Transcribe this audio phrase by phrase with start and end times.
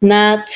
[0.00, 0.46] Nat,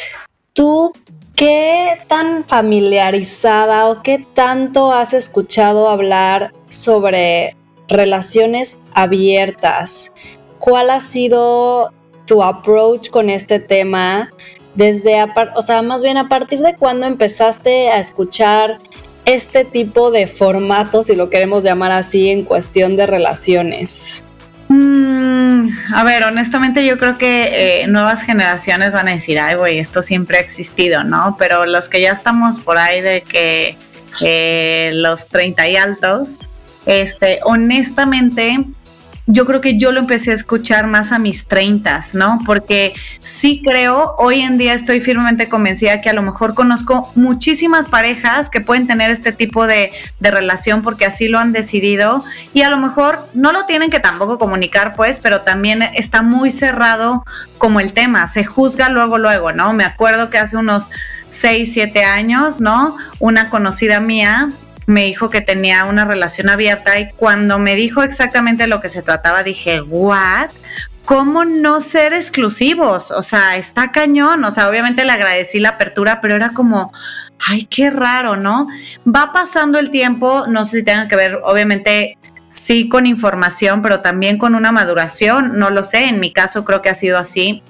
[0.53, 0.93] ¿tú
[1.35, 7.57] qué tan familiarizada o qué tanto has escuchado hablar sobre
[7.89, 10.13] relaciones abiertas?
[10.61, 11.93] ¿Cuál ha sido
[12.25, 14.29] tu approach con este tema?
[14.77, 15.17] Desde,
[15.57, 18.79] o sea, más bien a partir de cuándo empezaste a escuchar
[19.25, 24.23] este tipo de formatos, si lo queremos llamar así, en cuestión de relaciones?
[24.69, 29.79] Mm, a ver, honestamente yo creo que eh, nuevas generaciones van a decir, ay, güey,
[29.79, 31.37] esto siempre ha existido, ¿no?
[31.39, 33.77] Pero los que ya estamos por ahí de que
[34.23, 36.37] eh, los 30 y altos,
[36.87, 38.65] este, honestamente,
[39.27, 42.41] yo creo que yo lo empecé a escuchar más a mis 30, ¿no?
[42.45, 47.87] Porque sí creo, hoy en día estoy firmemente convencida que a lo mejor conozco muchísimas
[47.87, 52.63] parejas que pueden tener este tipo de, de, relación porque así lo han decidido y
[52.63, 57.25] a lo mejor no lo tienen que tampoco comunicar, pues, pero también está muy cerrado
[57.59, 59.73] como el tema, se juzga luego, luego, ¿no?
[59.73, 60.89] Me acuerdo que hace unos
[61.29, 62.97] 6, 7 años, ¿no?
[63.21, 64.49] Una conocida mía
[64.87, 69.03] me dijo que tenía una relación abierta y cuando me dijo exactamente lo que se
[69.03, 70.51] trataba dije, ¿what?
[71.05, 73.11] ¿Cómo no ser exclusivos?
[73.11, 74.45] O sea, está cañón.
[74.45, 76.93] O sea, obviamente le agradecí la apertura, pero era como,
[77.49, 78.69] ay, qué raro, ¿no?
[79.07, 84.01] Va pasando el tiempo, no sé si tenga que ver, obviamente, sí con información, pero
[84.01, 87.63] también con una maduración, no lo sé, en mi caso creo que ha sido así.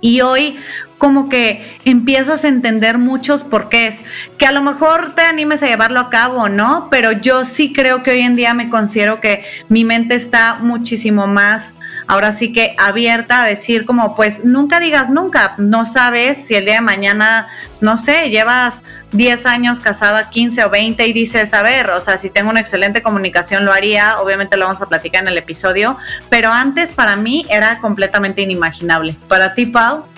[0.00, 0.58] Y hoy
[1.02, 4.04] como que empiezas a entender muchos porqués,
[4.38, 6.86] que a lo mejor te animes a llevarlo a cabo, ¿no?
[6.92, 11.26] Pero yo sí creo que hoy en día me considero que mi mente está muchísimo
[11.26, 11.74] más,
[12.06, 16.66] ahora sí que abierta a decir como, pues nunca digas nunca, no sabes si el
[16.66, 17.48] día de mañana,
[17.80, 22.16] no sé, llevas 10 años casada, 15 o 20 y dices, a ver, o sea,
[22.16, 25.98] si tengo una excelente comunicación lo haría, obviamente lo vamos a platicar en el episodio,
[26.30, 29.16] pero antes para mí era completamente inimaginable.
[29.26, 30.11] Para ti, Pau.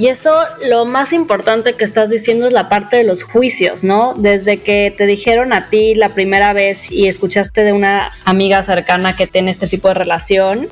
[0.00, 0.32] Y eso,
[0.66, 4.14] lo más importante que estás diciendo es la parte de los juicios, ¿no?
[4.16, 9.14] Desde que te dijeron a ti la primera vez y escuchaste de una amiga cercana
[9.14, 10.68] que tiene este tipo de relación,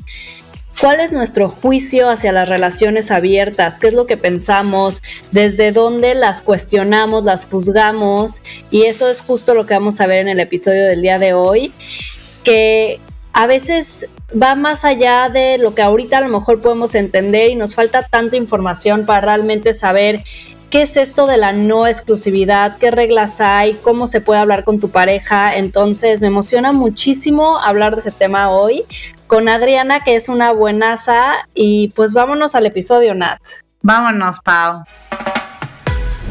[0.81, 3.79] ¿Cuál es nuestro juicio hacia las relaciones abiertas?
[3.79, 5.03] ¿Qué es lo que pensamos?
[5.31, 8.41] ¿Desde dónde las cuestionamos, las juzgamos?
[8.71, 11.33] Y eso es justo lo que vamos a ver en el episodio del día de
[11.33, 11.73] hoy,
[12.45, 12.99] que
[13.33, 17.55] a veces va más allá de lo que ahorita a lo mejor podemos entender y
[17.55, 20.21] nos falta tanta información para realmente saber
[20.69, 24.79] qué es esto de la no exclusividad, qué reglas hay, cómo se puede hablar con
[24.79, 25.55] tu pareja.
[25.55, 28.83] Entonces me emociona muchísimo hablar de ese tema hoy
[29.27, 31.33] con Adriana, que es una buenaza.
[31.53, 33.39] Y pues vámonos al episodio, Nat.
[33.81, 34.83] Vámonos, Pau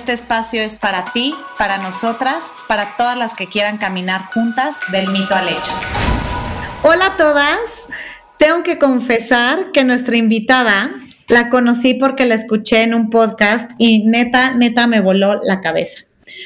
[0.00, 5.06] Este espacio es para ti, para nosotras, para todas las que quieran caminar juntas del
[5.08, 5.72] mito al hecho.
[6.82, 7.58] Hola a todas.
[8.38, 10.90] Tengo que confesar que nuestra invitada
[11.28, 15.98] la conocí porque la escuché en un podcast y neta, neta me voló la cabeza.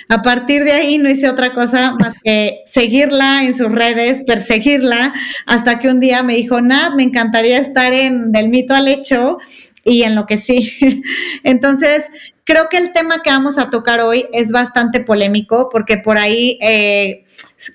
[0.08, 5.14] A partir de ahí no hice otra cosa más que seguirla en sus redes, perseguirla,
[5.46, 9.38] hasta que un día me dijo, Nat, me encantaría estar en Del mito al hecho
[9.84, 11.02] y en lo que sí.
[11.44, 12.10] Entonces,
[12.44, 16.58] creo que el tema que vamos a tocar hoy es bastante polémico porque por ahí
[16.60, 17.24] eh,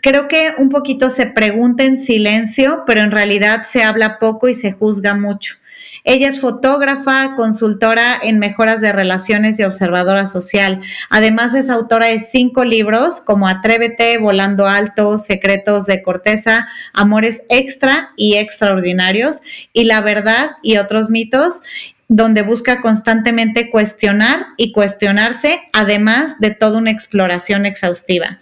[0.01, 4.53] creo que un poquito se pregunta en silencio, pero en realidad se habla poco y
[4.53, 5.55] se juzga mucho.
[6.03, 10.81] Ella es fotógrafa, consultora en mejoras de relaciones y observadora social.
[11.09, 18.11] Además es autora de cinco libros como Atrévete, Volando Alto, Secretos de Corteza, Amores Extra
[18.15, 19.41] y Extraordinarios
[19.73, 21.61] y La Verdad y otros mitos
[22.09, 28.39] donde busca constantemente cuestionar y cuestionarse, además de toda una exploración exhaustiva.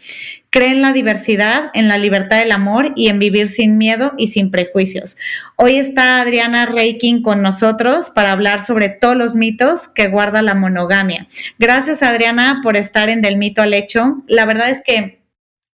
[0.49, 4.27] Cree en la diversidad, en la libertad del amor y en vivir sin miedo y
[4.27, 5.17] sin prejuicios.
[5.57, 10.55] Hoy está Adriana Reiking con nosotros para hablar sobre todos los mitos que guarda la
[10.55, 11.27] monogamia.
[11.59, 14.23] Gracias Adriana por estar en Del mito al hecho.
[14.27, 15.19] La verdad es que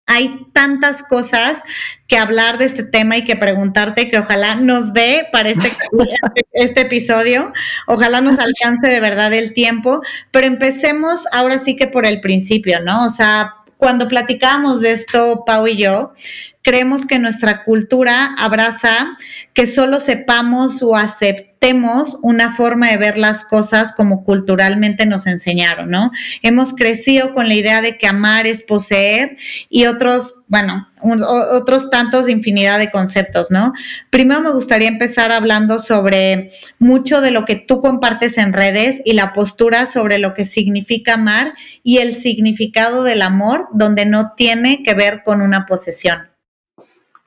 [0.06, 1.64] hay tantas cosas
[2.08, 5.72] que hablar de este tema y que preguntarte que ojalá nos dé para este,
[6.52, 7.54] este episodio,
[7.88, 10.02] ojalá nos alcance de verdad el tiempo,
[10.32, 13.06] pero empecemos ahora sí que por el principio, ¿no?
[13.06, 16.14] O sea, cuando platicamos de esto, Pau y yo,
[16.63, 19.18] creemos que nuestra cultura abraza
[19.54, 25.27] que solo sepamos o aceptamos adoptemos una forma de ver las cosas como culturalmente nos
[25.27, 26.12] enseñaron, ¿no?
[26.42, 29.38] Hemos crecido con la idea de que amar es poseer
[29.69, 33.71] y otros, bueno, otros tantos infinidad de conceptos, ¿no?
[34.10, 36.50] Primero me gustaría empezar hablando sobre
[36.80, 41.13] mucho de lo que tú compartes en redes y la postura sobre lo que significa
[41.13, 46.33] amar y el significado del amor, donde no tiene que ver con una posesión.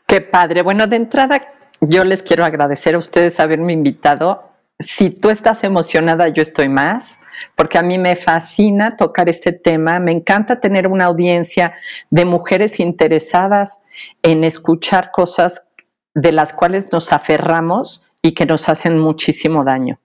[0.07, 0.63] Qué padre.
[0.63, 4.53] Bueno, de entrada, yo les quiero agradecer a ustedes haberme invitado.
[4.79, 7.19] Si tú estás emocionada, yo estoy más,
[7.57, 9.99] porque a mí me fascina tocar este tema.
[9.99, 11.75] Me encanta tener una audiencia
[12.11, 13.81] de mujeres interesadas
[14.23, 15.67] en escuchar cosas
[16.15, 19.99] de las cuales nos aferramos y que nos hacen muchísimo daño.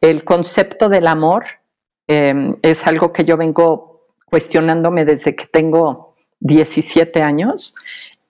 [0.00, 1.44] El concepto del amor
[2.08, 7.76] em, es algo que yo vengo cuestionándome desde que tengo 17 años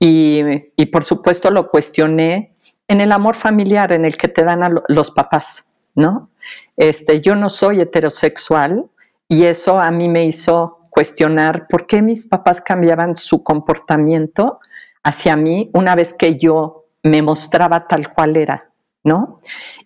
[0.06, 2.54] y, por supuesto lo cuestioné
[2.88, 6.30] en el amor familiar en el que te dan a los papás, ¿no?
[6.76, 8.84] Este, yo no soy heterosexual
[9.28, 14.60] y eso a mí me hizo cuestionar por qué mis papás cambiaban su comportamiento
[15.02, 18.58] hacia mí una vez que yo me mostraba tal cual era,
[19.02, 19.38] ¿no?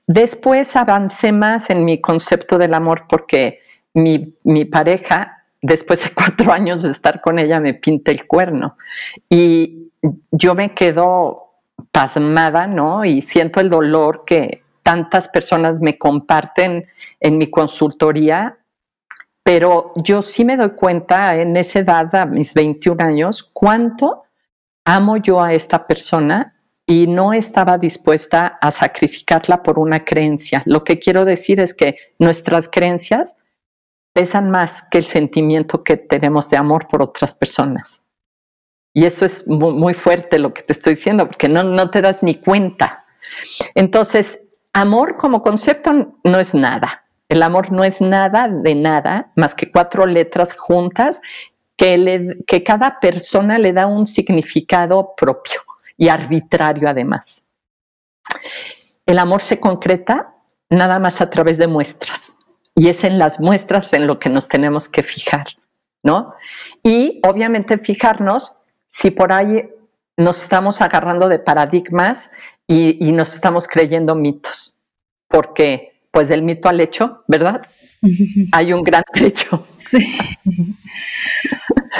[0.06, 3.60] Después avancé más en mi concepto del amor porque
[3.94, 8.76] mi, mi pareja, después de cuatro años de estar con ella, me pinta el cuerno.
[9.28, 9.87] Y,
[10.30, 11.48] yo me quedo
[11.92, 13.04] pasmada, ¿no?
[13.04, 16.86] Y siento el dolor que tantas personas me comparten
[17.20, 18.58] en mi consultoría,
[19.42, 24.24] pero yo sí me doy cuenta en esa edad, a mis 21 años, cuánto
[24.84, 26.54] amo yo a esta persona
[26.86, 30.62] y no estaba dispuesta a sacrificarla por una creencia.
[30.64, 33.36] Lo que quiero decir es que nuestras creencias
[34.14, 38.02] pesan más que el sentimiento que tenemos de amor por otras personas.
[38.94, 42.22] Y eso es muy fuerte lo que te estoy diciendo, porque no, no te das
[42.22, 43.04] ni cuenta.
[43.74, 44.40] Entonces,
[44.72, 47.04] amor como concepto no es nada.
[47.28, 51.20] El amor no es nada de nada, más que cuatro letras juntas
[51.76, 55.60] que, que cada persona le da un significado propio
[55.96, 57.44] y arbitrario además.
[59.04, 60.34] El amor se concreta
[60.70, 62.34] nada más a través de muestras
[62.74, 65.48] y es en las muestras en lo que nos tenemos que fijar,
[66.02, 66.34] ¿no?
[66.82, 68.57] Y obviamente fijarnos
[68.88, 69.68] si por ahí
[70.16, 72.30] nos estamos agarrando de paradigmas
[72.66, 74.78] y, nos estamos creyendo mitos,
[75.28, 77.62] porque pues del mito al hecho, ¿verdad?
[78.52, 79.66] Hay un gran trecho.
[79.76, 80.06] Sí.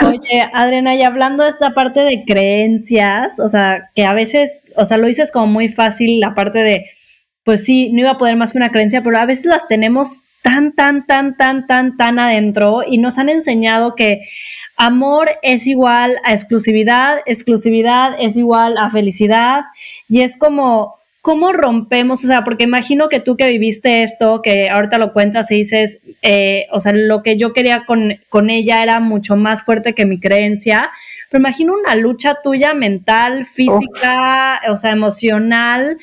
[0.04, 4.84] Oye, Adriana, y hablando de esta parte de creencias, o sea, que a veces, o
[4.84, 6.84] sea, lo dices como muy fácil, la parte de,
[7.44, 10.22] pues sí, no iba a poder más que una creencia, pero a veces las tenemos
[10.42, 14.22] tan, tan, tan, tan, tan, tan adentro y nos han enseñado que
[14.76, 19.64] amor es igual a exclusividad, exclusividad es igual a felicidad
[20.08, 22.24] y es como, ¿cómo rompemos?
[22.24, 26.02] O sea, porque imagino que tú que viviste esto, que ahorita lo cuentas y dices,
[26.22, 30.06] eh, o sea, lo que yo quería con, con ella era mucho más fuerte que
[30.06, 30.90] mi creencia,
[31.30, 35.98] pero imagino una lucha tuya mental, física, o sea, emocional,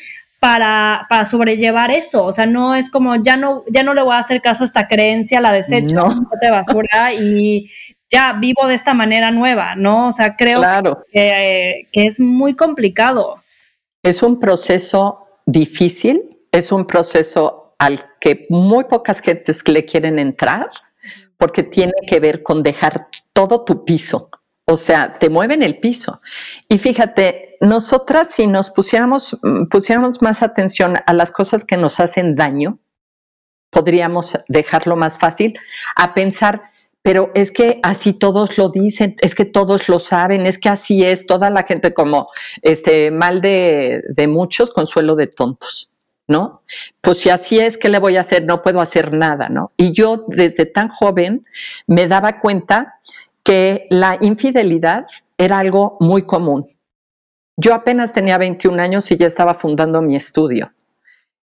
[0.46, 2.24] para, para, sobrellevar eso.
[2.24, 4.66] O sea, no es como ya no, ya no le voy a hacer caso a
[4.66, 6.06] esta creencia, la desecho
[6.42, 7.72] de basura y
[8.12, 10.08] ya vivo de esta manera nueva, ¿no?
[10.10, 10.62] O sea, creo
[11.12, 13.38] que, que es muy complicado.
[14.04, 20.70] Es un proceso difícil, es un proceso al que muy pocas gentes le quieren entrar
[21.38, 24.30] porque tiene que ver con dejar todo tu piso,
[24.67, 26.22] o sea, te mueven el piso.
[26.67, 32.00] Y fíjate, nosotras si nos pusiéramos, mm, pusiéramos más atención a las cosas que nos
[32.00, 32.79] hacen daño,
[33.69, 35.60] podríamos dejarlo más fácil
[35.95, 36.63] a pensar,
[37.03, 41.03] pero es que así todos lo dicen, es que todos lo saben, es que así
[41.03, 42.27] es, toda la gente como
[42.63, 45.91] este mal de, de muchos, consuelo de tontos.
[46.27, 46.63] ¿no?
[47.01, 48.45] Pues si así es, ¿qué le voy a hacer?
[48.45, 49.74] No puedo hacer nada, ¿no?
[49.77, 51.45] Y yo desde tan joven
[51.86, 52.95] me daba cuenta
[53.46, 55.06] que la infidelidad
[55.38, 56.68] era algo muy común.
[57.56, 60.74] Yo apenas tenía 21 años y ya estaba fundando mi estudio.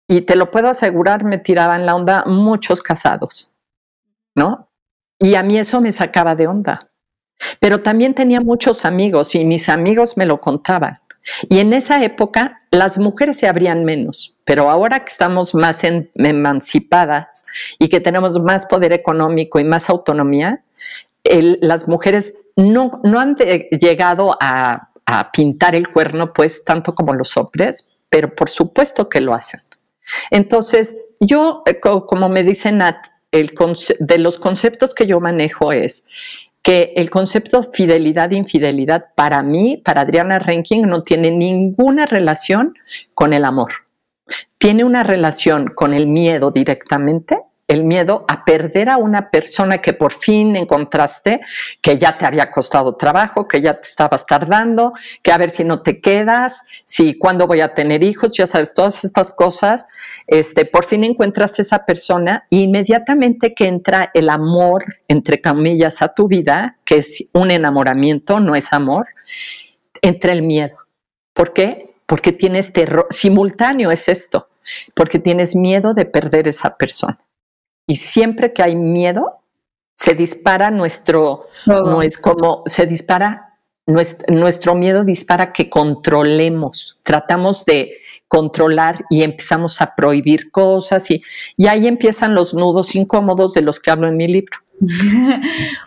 [0.09, 3.53] Y te lo puedo asegurar, me tiraban la onda muchos casados,
[4.35, 4.71] ¿no?
[5.19, 6.81] Y a mí eso me sacaba de onda.
[7.61, 11.01] Pero también tenía muchos amigos y mis amigos me lo contaban.
[11.51, 15.83] Y en esa época las mujeres se abrían menos, pero ahora que estamos más
[16.15, 17.45] emancipadas
[17.79, 20.65] y que tenemos más poder económico y más autonomía,
[21.25, 24.87] las mujeres no, han llegado a,
[25.33, 29.61] pintar el cuerno, pues, tanto como los hombres, pero por supuesto que lo hacen.
[30.31, 36.05] Entonces, yo, eh, como me dice Nat, de los conceptos que yo manejo es
[36.63, 42.75] que el concepto fidelidad e infidelidad para mí, para Adriana Ranking, no tiene ninguna relación
[43.15, 43.73] con el amor.
[44.59, 49.93] tiene una relación con el miedo directamente el miedo a perder a una persona que
[49.93, 51.41] por fin encontraste,
[51.81, 55.63] que ya te había costado trabajo, que ya te estabas tardando, que a ver si
[55.63, 59.87] no te quedas, si cuándo voy a tener hijos, ya sabes, todas estas cosas,
[60.27, 66.13] este, por fin encuentras esa persona e inmediatamente que entra el amor, entre comillas, a
[66.13, 69.07] tu vida, que es un enamoramiento, no es amor,
[70.03, 70.77] entra el miedo.
[71.35, 71.95] ¿Por qué?
[72.07, 74.49] Porque tienes terror, simultáneo es esto,
[74.93, 77.21] porque tienes miedo de perder esa persona.
[77.91, 79.41] Y siempre que hay miedo,
[79.97, 87.65] se dispara nuestro, no es como, se dispara, nuestro, nuestro miedo dispara que controlemos, tratamos
[87.65, 87.97] de
[88.29, 91.21] controlar y empezamos a prohibir cosas y,
[91.57, 94.57] y ahí empiezan los nudos incómodos de los que hablo en mi libro.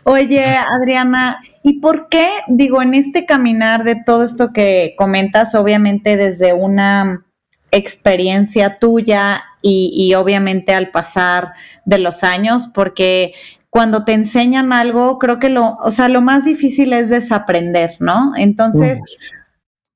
[0.03, 0.43] Oye,
[0.81, 6.51] Adriana, ¿y por qué, digo, en este caminar de todo esto que comentas, obviamente desde
[6.51, 7.25] una
[7.72, 11.53] experiencia tuya y, obviamente al pasar
[11.86, 13.34] de los años, porque
[13.70, 18.34] cuando te enseñan algo, creo que lo, o sea, lo más difícil es desaprender, ¿no?
[18.36, 19.01] Entonces,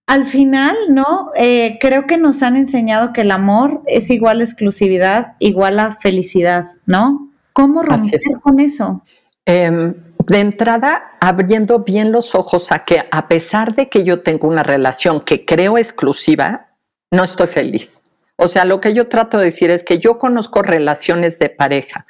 [0.07, 1.29] al final, ¿no?
[1.37, 5.91] Eh, creo que nos han enseñado que el amor es igual a exclusividad, igual a
[5.91, 7.29] felicidad, ¿no?
[7.51, 9.03] ¿Cómo romper con eso?
[9.45, 9.93] Em,
[10.25, 14.63] de entrada, abriendo bien los ojos a que a pesar de que yo tengo una
[14.63, 16.67] relación que creo exclusiva,
[17.11, 18.01] no estoy feliz.
[18.37, 22.05] O sea, lo que yo trato de decir es que yo conozco relaciones de pareja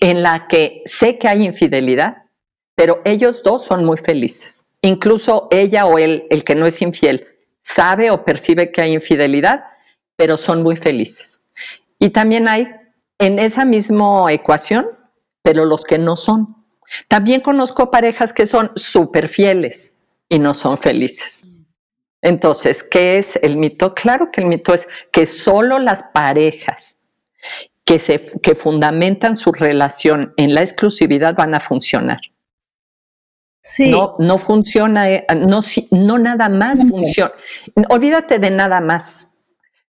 [0.00, 2.24] en la que sé que hay infidelidad,
[2.74, 4.64] pero ellos dos son muy felices.
[4.80, 7.26] Incluso ella o él, el que no es infiel,
[7.60, 9.64] sabe o percibe que hay infidelidad,
[10.16, 11.40] pero son muy felices.
[11.98, 12.68] Y también hay
[13.18, 14.88] en esa misma ecuación,
[15.42, 16.56] pero los que no son.
[17.08, 19.94] También conozco parejas que son súper fieles
[20.28, 21.44] y no son felices.
[22.22, 23.94] Entonces, ¿qué es el mito?
[23.94, 26.96] Claro que el mito es que solo las parejas
[27.84, 32.20] que, se, que fundamentan su relación en la exclusividad van a funcionar.
[33.60, 33.90] Sí.
[33.90, 35.60] No, no funciona, eh, no,
[35.90, 37.32] no nada más funciona.
[37.90, 39.28] Olvídate de nada más.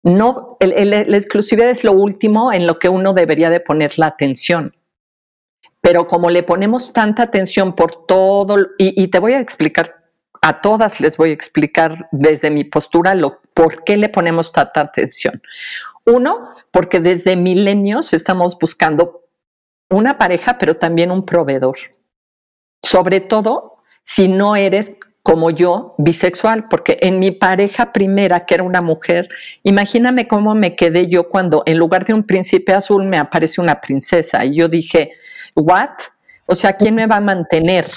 [0.02, 4.76] No, la exclusividad es lo último en lo que uno debería de poner la atención.
[5.80, 10.05] Pero como le ponemos tanta atención por todo, y te voy a explicar
[10.42, 14.80] a todas les voy a explicar desde mi postura lo, por qué le ponemos tanta
[14.80, 15.42] atención.
[16.04, 19.24] Uno, porque desde milenios estamos buscando
[19.90, 21.76] una pareja, pero también un proveedor.
[22.82, 28.62] Sobre todo si no eres como yo, bisexual, porque en mi pareja primera, que era
[28.62, 29.28] una mujer,
[29.64, 33.80] imagíname cómo me quedé yo cuando en lugar de un príncipe azul me aparece una
[33.80, 34.44] princesa.
[34.44, 35.10] Y yo dije,
[35.56, 35.90] ¿what?
[36.46, 37.90] O sea, ¿quién me va a mantener?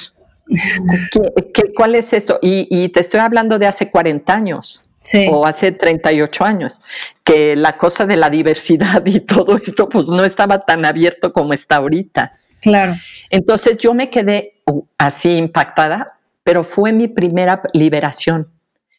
[1.53, 2.39] ¿Qué, cuál es esto?
[2.41, 4.83] Y, te estoy hablando de hace 40 años.
[5.31, 6.79] o hace 38 años,
[7.23, 11.53] que la cosa de la diversidad y todo esto pues no estaba tan abierto como
[11.53, 12.37] está ahorita.
[12.61, 12.95] Claro.
[13.29, 18.49] Entonces yo me quedé uh, así impactada, pero fue mi primera liberación.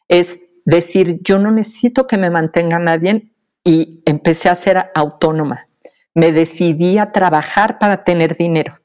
[0.07, 3.31] Es decir, yo no necesito que me mantenga nadie
[3.63, 5.67] y empecé a ser autónoma.
[6.13, 8.80] Me decidí a trabajar para tener dinero.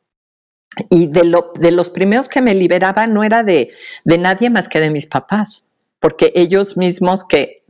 [0.91, 3.71] Y de, lo, de los primeros que me liberaba no era de,
[4.05, 5.65] de nadie más que de mis papás,
[6.01, 7.63] porque ellos mismos que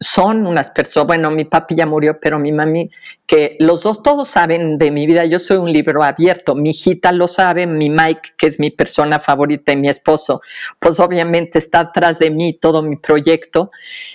[0.00, 2.90] son unas personas, bueno, mi papi ya murió, pero mi mami,
[3.26, 7.12] que los dos todos saben de mi vida, yo soy un libro abierto, mi hijita
[7.12, 10.40] lo sabe, mi Mike, que es mi persona favorita y mi esposo,
[10.78, 13.70] pues obviamente está atrás de mí todo mi proyecto,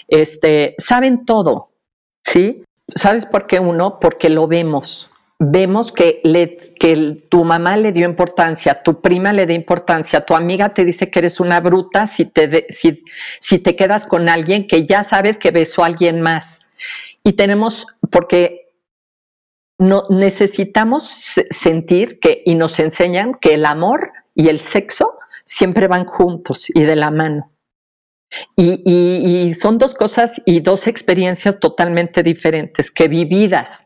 [0.07, 1.71] este, saben todo,
[2.23, 2.61] ¿sí?
[2.95, 3.99] ¿Sabes por qué uno?
[3.99, 5.09] Porque lo vemos,
[5.39, 10.35] vemos que, le, que tu mamá le dio importancia, tu prima le dio importancia, tu
[10.35, 13.03] amiga te dice que eres una bruta si te, si,
[13.39, 16.61] si te quedas con alguien que ya sabes que besó a alguien más.
[17.23, 18.71] Y tenemos, porque
[19.77, 26.05] no, necesitamos sentir que, y nos enseñan que el amor y el sexo siempre van
[26.05, 27.51] juntos y de la mano.
[28.55, 33.85] Y, y son dos cosas y dos experiencias totalmente diferentes que vividas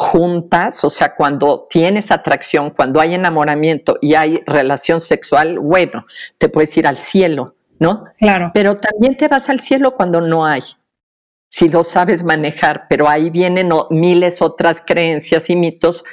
[0.00, 6.06] juntas, o sea, cuando tienes atracción, cuando hay enamoramiento y hay relación sexual, bueno,
[6.38, 8.04] te puedes ir al cielo, ¿no?
[8.16, 8.52] Claro.
[8.54, 10.62] Pero también te vas al cielo cuando no hay,
[11.48, 16.04] si lo sabes manejar, pero ahí vienen miles otras creencias y mitos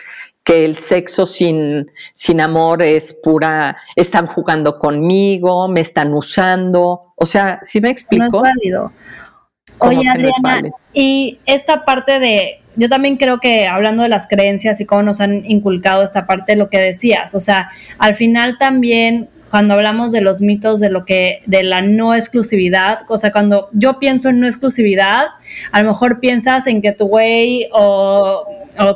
[0.43, 7.25] que el sexo sin, sin amor es pura, están jugando conmigo, me están usando, o
[7.27, 8.25] sea, si me explico?
[8.25, 8.91] No es válido.
[9.77, 14.85] Oye, Adriana, y esta parte de yo también creo que hablando de las creencias y
[14.85, 19.29] cómo nos han inculcado esta parte de lo que decías, o sea, al final también
[19.55, 23.69] cuando hablamos de los mitos de lo que, de la no exclusividad, o sea, cuando
[23.71, 25.27] yo pienso en no exclusividad,
[25.71, 28.45] a lo mejor piensas en que tu güey o,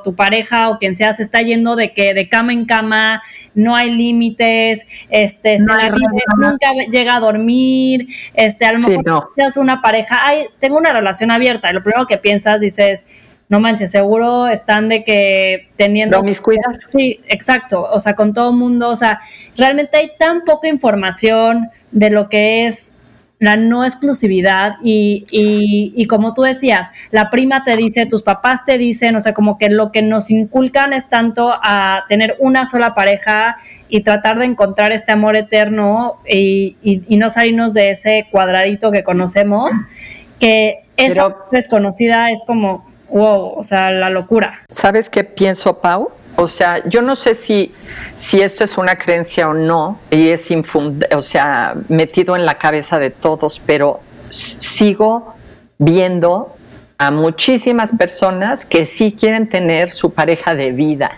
[0.03, 3.21] tu pareja o quien sea se está yendo de que de cama en cama,
[3.53, 10.19] no hay límites, este, nunca llega a dormir, este, a lo mejor sí, una pareja,
[10.25, 13.05] ay, tengo una relación abierta, y lo primero que piensas dices,
[13.49, 16.19] no manches, seguro están de que teniendo...
[16.19, 16.79] Promiscuidad.
[16.87, 19.19] Sí, exacto, o sea, con todo el mundo, o sea,
[19.57, 22.95] realmente hay tan poca información de lo que es
[23.39, 28.65] la no exclusividad y, y, y, como tú decías, la prima te dice, tus papás
[28.65, 32.65] te dicen, o sea, como que lo que nos inculcan es tanto a tener una
[32.65, 33.55] sola pareja
[33.87, 39.05] y tratar de encontrar este amor eterno y, y no salirnos de ese cuadradito que
[39.05, 39.71] conocemos,
[40.37, 44.59] que esa desconocida es como, wow, o sea, la locura.
[44.69, 46.11] ¿Sabes qué pienso, Pau?
[46.35, 47.73] O sea, yo no sé si,
[48.15, 50.47] si esto es una creencia o no, y es
[51.15, 53.99] o sea, metido en la cabeza de todos, pero
[54.29, 55.33] sigo
[55.77, 56.55] viendo
[56.97, 61.11] a muchísimas personas que sí quieren tener su pareja de vida,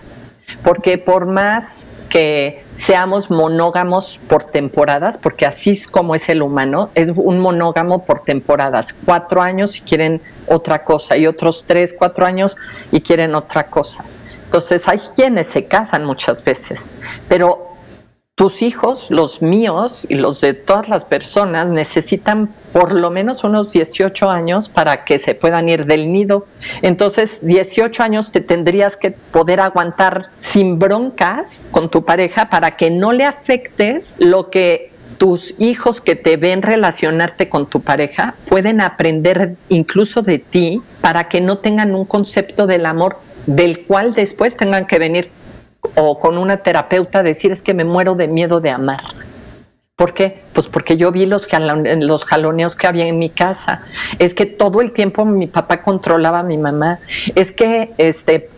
[0.64, 6.90] porque por más que seamos monógamos por temporadas, porque así es como es el humano,
[6.94, 12.26] es un monógamo por temporadas, cuatro años y quieren otra cosa, y otros tres, cuatro
[12.26, 12.58] años
[12.92, 14.04] y quieren otra cosa.
[14.44, 16.90] Entonces hay quienes se casan muchas veces,
[17.30, 17.71] pero
[18.42, 23.70] tus hijos, los míos y los de todas las personas necesitan por lo menos unos
[23.70, 26.48] 18 años para que se puedan ir del nido.
[26.82, 32.90] Entonces, 18 años te tendrías que poder aguantar sin broncas con tu pareja para que
[32.90, 38.82] no le afectes lo que tus hijos que te ven relacionarte con tu pareja pueden
[38.82, 44.58] aprender incluso de ti para que no tengan un concepto del amor del cual después
[44.58, 45.30] tengan que venir
[45.96, 49.02] o con una terapeuta decir es que me muero de miedo de amar.
[50.02, 50.42] ¿Por qué?
[50.54, 51.48] Pues porque yo vi los,
[52.00, 53.84] los jaloneos que había en mi casa.
[54.18, 57.00] Es que todo el tiempo mi papá controlaba a mi mamá.
[57.36, 58.50] Es que, este,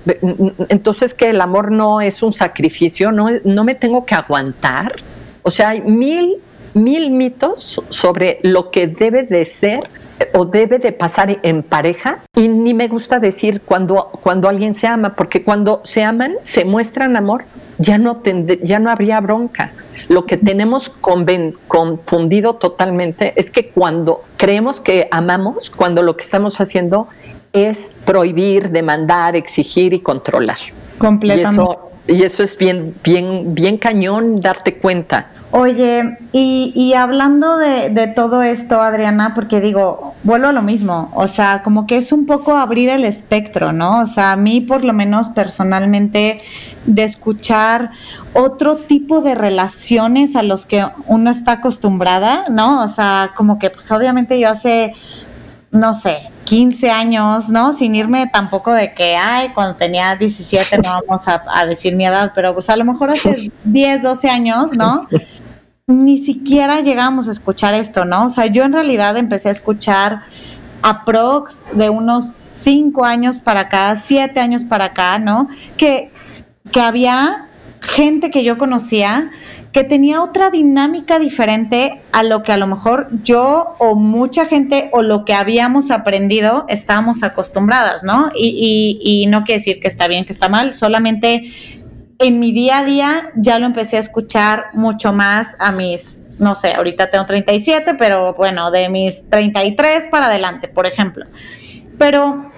[0.70, 4.96] entonces que el amor no es un sacrificio, no, no me tengo que aguantar.
[5.42, 6.38] O sea, hay mil,
[6.74, 9.90] mil mitos sobre lo que debe de ser
[10.34, 14.88] o debe de pasar en pareja y ni me gusta decir cuando, cuando alguien se
[14.88, 17.46] ama, porque cuando se aman, se muestran amor,
[17.78, 18.22] ya no,
[18.64, 19.74] ya no habría bronca.
[20.08, 26.60] Lo que tenemos confundido totalmente es que cuando creemos que amamos, cuando lo que estamos
[26.60, 27.08] haciendo
[27.52, 30.58] es prohibir, demandar, exigir y controlar.
[30.98, 31.93] Completamente.
[32.08, 35.28] Es bien, bien, bien cañón darte cuenta.
[35.56, 41.62] Oye, y, hablando de, todo esto, Adriana, porque digo, vuelvo a lo mismo, o sea,
[41.62, 44.02] como que es un poco abrir el espectro, ¿no?
[44.02, 46.42] O sea, a mí por lo menos personalmente,
[46.88, 47.92] de escuchar
[48.34, 52.84] otro tipo de relaciones a los que uno está acostumbrada, ¿no?
[52.84, 54.94] O sea, como que pues obviamente yo hace
[55.74, 57.74] no sé, 15 años, ¿no?
[57.74, 62.32] Sin irme tampoco de que, ay, cuando tenía 17 no vamos a, decir mi edad,
[62.36, 65.08] pero pues a lo mejor hace 10, 12 años, ¿no?
[65.88, 68.28] Ni siquiera llegamos a escuchar esto, ¿no?
[68.28, 70.22] O sea, yo en realidad empecé a escuchar
[70.84, 75.48] aprox de unos 5 años para acá, 7 años para acá, ¿no?
[75.76, 76.12] Que,
[76.72, 77.50] que había
[77.82, 79.32] gente que yo conocía
[79.74, 84.90] que tenía otra dinámica diferente a lo que a lo mejor yo o mucha gente
[84.94, 88.30] o lo que habíamos aprendido estábamos acostumbradas, ¿no?
[88.36, 91.52] Y, no quiere decir que está bien, que está mal, solamente
[92.20, 96.54] en mi día a día ya lo empecé a escuchar mucho más a mis, no
[96.54, 101.26] sé, ahorita tengo 37, pero bueno, de mis 33 para adelante, por ejemplo.
[101.98, 102.52] Pero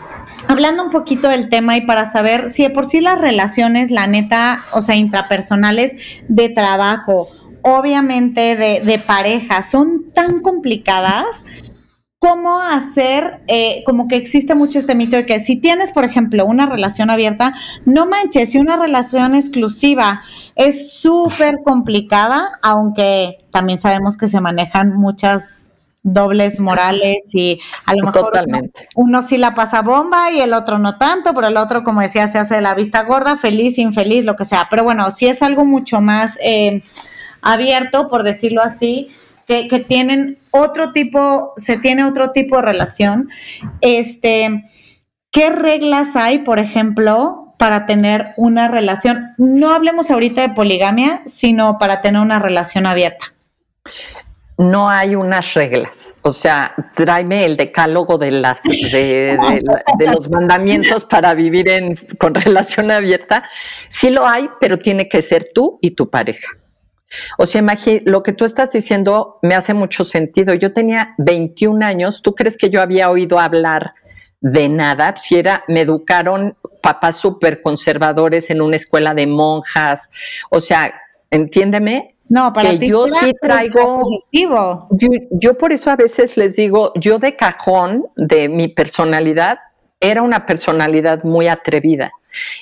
[0.48, 4.08] hablando un poquito del tema y para saber si de por sí las relaciones, la
[4.08, 7.30] neta, o sea, intrapersonales de trabajo,
[7.62, 11.44] obviamente de, pareja, son tan complicadas,
[12.20, 16.46] ¿cómo hacer, eh, como que existe mucho este mito de que si tienes, por ejemplo,
[16.46, 17.54] una relación abierta,
[17.86, 20.22] no manches, si una relación exclusiva
[20.56, 25.68] es súper complicada, aunque también sabemos que se manejan muchas
[26.06, 28.32] dobles morales y a lo mejor
[28.94, 32.28] Uno, sí la pasa bomba y el otro no tanto, pero el otro, como decía,
[32.28, 34.68] se hace la vista gorda, feliz, infeliz, lo que sea.
[34.70, 36.84] Pero bueno, sí es algo mucho más eh,
[37.42, 39.10] abierto, por decirlo así,
[39.48, 43.30] que, que, tienen otro tipo, se tiene otro tipo de relación.
[43.82, 44.64] Este,
[45.32, 49.34] ¿qué reglas hay, por ejemplo, para tener una relación?
[49.40, 53.34] No hablemos ahorita de poligamia, sino para tener una relación abierta
[54.58, 56.14] no hay unas reglas.
[56.22, 59.38] O sea, tráeme el decálogo de las de,
[60.00, 63.44] los mandamientos para vivir en, con relación abierta.
[63.90, 66.48] Sí lo hay, pero tiene que ser tú y tu pareja.
[67.38, 70.54] O sea, imagínate, lo que tú estás diciendo me hace mucho sentido.
[70.54, 73.94] Yo tenía 21 años, ¿tú crees que yo había oído hablar
[74.40, 75.16] de nada?
[75.18, 80.10] Si era, me educaron papás súper conservadores en una escuela de monjas.
[80.50, 80.94] O sea,
[81.30, 84.02] entiéndeme, no, para que yo sí traigo.
[84.02, 84.88] Positivo.
[85.32, 89.60] Yo, por eso a veces les digo, yo de cajón de mi personalidad
[90.00, 92.12] era una personalidad muy atrevida.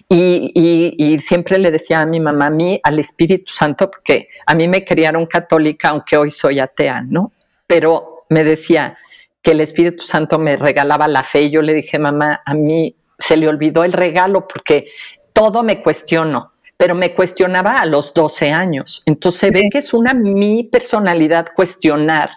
[0.09, 4.67] Y, siempre le decía a mi mamá, a mí, al Espíritu Santo, porque a mí
[4.67, 7.31] me criaron católica, aunque hoy soy atea, ¿no?
[7.65, 8.97] Pero me decía
[9.41, 11.43] que el Espíritu Santo me regalaba la fe.
[11.43, 14.87] Y yo le dije, mamá, a mí se le olvidó el regalo porque
[15.33, 19.03] todo me cuestiono pero me cuestionaba a los 12 años.
[19.05, 22.31] Entonces se ve que es una mi personalidad cuestionar,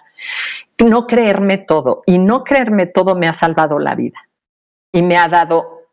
[0.77, 2.03] no creerme todo.
[2.05, 4.29] Y no creerme todo me ha salvado la vida.
[4.91, 5.87] Y me ha dado,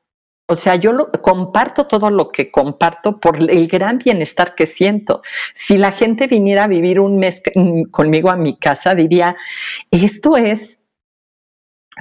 [0.47, 5.23] o sea, yo lo, comparto todo lo que comparto por el gran bienestar que siento.
[5.53, 7.43] Si la gente viniera a vivir un mes
[7.91, 9.37] conmigo a mi casa, diría,
[9.91, 10.81] esto es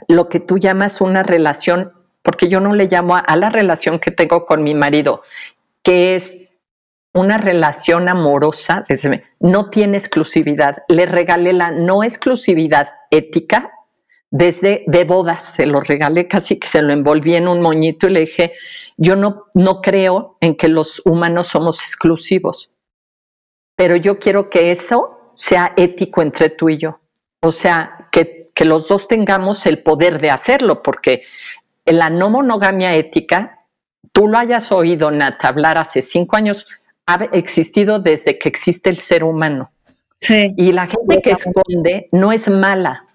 [0.08, 4.10] lo que tú llamas una relación porque yo no le llamo a, la relación que
[4.10, 5.22] tengo con mi marido,
[5.84, 6.38] que es
[7.14, 8.86] una relación amorosa,
[9.40, 10.78] no tiene exclusividad.
[10.88, 13.72] Le regalé la no exclusividad ética
[14.32, 18.14] desde de bodas, se lo regalé casi que se lo envolví en un moñito y
[18.14, 18.54] le dije,
[18.98, 22.72] yo no, no creo en que los humanos somos exclusivos,
[23.76, 27.00] pero yo quiero que eso sea ético entre tú y yo.
[27.44, 31.22] O sea, que, que los dos tengamos el poder de hacerlo, porque
[31.86, 33.63] la no monogamia ética,
[34.14, 36.66] tú lo hayas oído, Nat, hablar hace cinco años,
[37.06, 39.72] ha existido desde que existe el ser humano.
[40.22, 40.54] Sí.
[40.56, 43.06] Y la gente que esconde no es mala,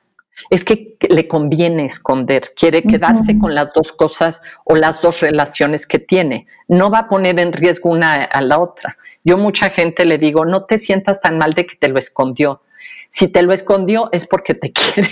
[0.51, 5.87] es que le conviene esconder, quiere quedarse con las dos cosas o las dos relaciones
[5.87, 6.47] que tiene.
[6.69, 8.97] No va a poner en riesgo una a la otra.
[9.25, 12.63] Yo mucha gente le digo, no te sientas tan mal de que te lo escondió.
[13.09, 15.09] Si te lo escondió es porque te quiere.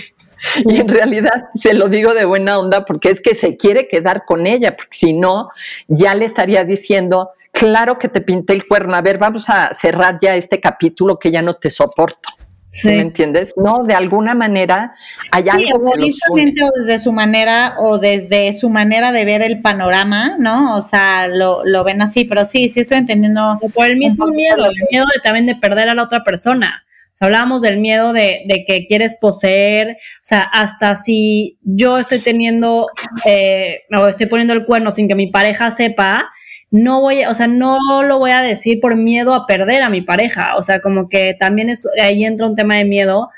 [0.65, 4.23] Y en realidad se lo digo de buena onda porque es que se quiere quedar
[4.25, 5.49] con ella, porque si no,
[5.87, 10.19] ya le estaría diciendo, claro que te pinté el cuerno, a ver, vamos a cerrar
[10.21, 12.29] ya este capítulo que ya no te soporto.
[12.69, 12.89] Sí.
[12.89, 13.53] ¿Me entiendes?
[13.55, 14.93] No, de alguna manera
[15.31, 20.35] hay sí, algo o desde su manera o desde su manera de ver el panorama,
[20.37, 20.75] ¿no?
[20.75, 23.57] O sea, lo, lo ven así, pero sí, sí estoy entendiendo.
[23.61, 26.83] O por el mismo miedo, el miedo de, también de perder a la otra persona
[27.19, 32.87] hablábamos del miedo de, que quieres poseer, o sea, hasta si yo estoy teniendo
[33.25, 36.29] eh, o estoy poniendo el cuerno sin que mi pareja sepa,
[36.69, 40.01] no voy, o sea, no lo voy a decir por miedo a perder a mi
[40.01, 43.29] pareja, o sea, como que también es, ahí entra un tema de miedo.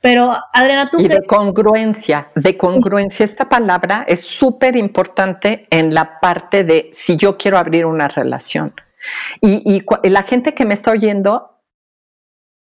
[0.00, 0.98] Pero, Adriana, tú...
[0.98, 3.22] Y de congruencia, de congruencia.
[3.22, 8.74] Esta palabra es súper importante en la parte de si yo quiero abrir una relación.
[9.40, 11.51] Y, y la gente que me está oyendo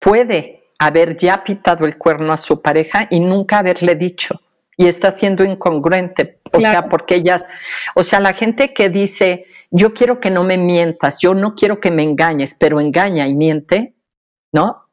[0.02, 4.40] puede haber ya pitado el cuerno a su pareja y nunca haberle dicho.
[4.76, 6.40] Y está siendo incongruente.
[6.52, 7.46] O sea, porque ellas,
[7.94, 11.80] o sea, la gente que dice, yo quiero que no me mientas, yo no quiero
[11.80, 13.94] que me engañes, pero engaña y miente,
[14.52, 14.88] ¿no?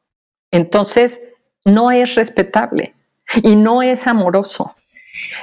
[0.50, 1.20] Entonces,
[1.64, 2.94] no es respetable
[3.42, 4.74] y no es amoroso.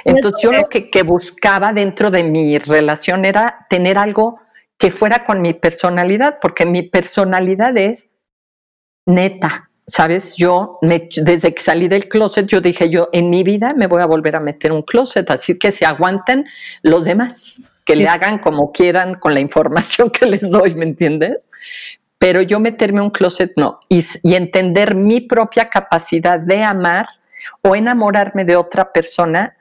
[0.04, 4.40] Entonces, yo lo que, que buscaba dentro de mi relación era tener algo
[4.76, 8.07] que fuera con mi personalidad, porque mi personalidad es
[9.08, 9.70] neta.
[9.86, 14.02] Sabes, yo desde que salí del closet, yo dije, yo en mi vida me voy
[14.02, 16.44] a volver a meter un closet, así que se aguanten
[16.82, 21.48] los demás, que le hagan como quieran con la información que les doy, ¿me entiendes?
[22.18, 27.06] Pero yo meterme un closet no, y, y entender mi propia capacidad de amar
[27.62, 29.54] o enamorarme de otra persona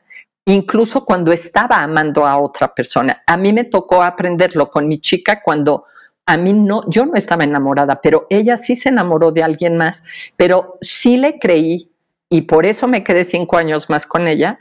[0.43, 3.21] incluso cuando estaba amando a otra persona.
[3.27, 5.85] A mí me tocó aprenderlo con mi chica cuando
[6.27, 10.03] a mí no, yo no estaba enamorada, pero ella sí se enamoró de alguien más,
[10.35, 11.89] pero sí le creí
[12.29, 14.59] y por eso me quedé cinco años más con ella,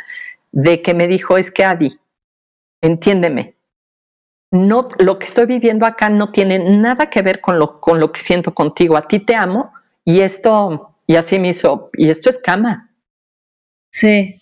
[0.52, 1.98] de que me dijo, es que Adi,
[2.80, 3.56] entiéndeme,
[4.52, 8.12] no, lo que estoy viviendo acá no tiene nada que ver con lo, con lo
[8.12, 9.72] que siento contigo, a ti te amo
[10.04, 12.92] y esto, y así me hizo, y esto es cama.
[13.90, 14.40] Sí,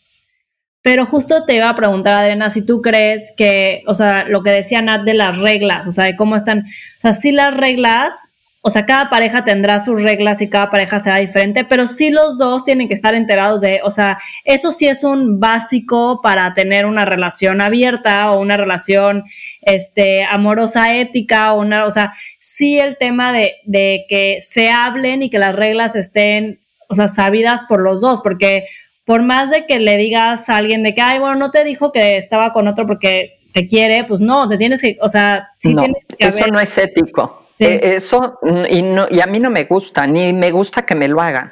[0.84, 4.50] pero justo te iba a preguntar, Adriana, si tú crees que, o sea, lo que
[4.50, 8.34] decía Nat de las reglas, o sea, de cómo están, o sea, sí las reglas,
[8.60, 12.36] o sea, cada pareja tendrá sus reglas y cada pareja será diferente, pero sí los
[12.36, 16.84] dos tienen que estar enterados de, o sea, eso sí es un básico para tener
[16.84, 19.24] una relación abierta o una relación,
[19.62, 25.22] este, amorosa, ética, o una, o sea, sí el tema de, de que se hablen
[25.22, 28.66] y que las reglas estén, o sea, sabidas por los dos, porque
[29.04, 31.92] por más de que le digas a alguien de que, ay, bueno, no te dijo
[31.92, 35.74] que estaba con otro porque te quiere, pues no, te tienes que, o sea, sí
[35.74, 37.46] tienes que Eso no es ético.
[37.60, 41.06] Eh, eso, y, no, y a mí no me gusta, ni me gusta que me
[41.06, 41.50] lo hagan.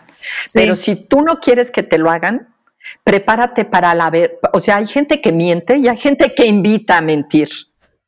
[0.53, 2.49] Pero si tú no quieres que te lo hagan,
[3.05, 4.41] prepárate para la ver.
[4.53, 7.51] O sea, hay gente que miente y hay gente que invita a mentir.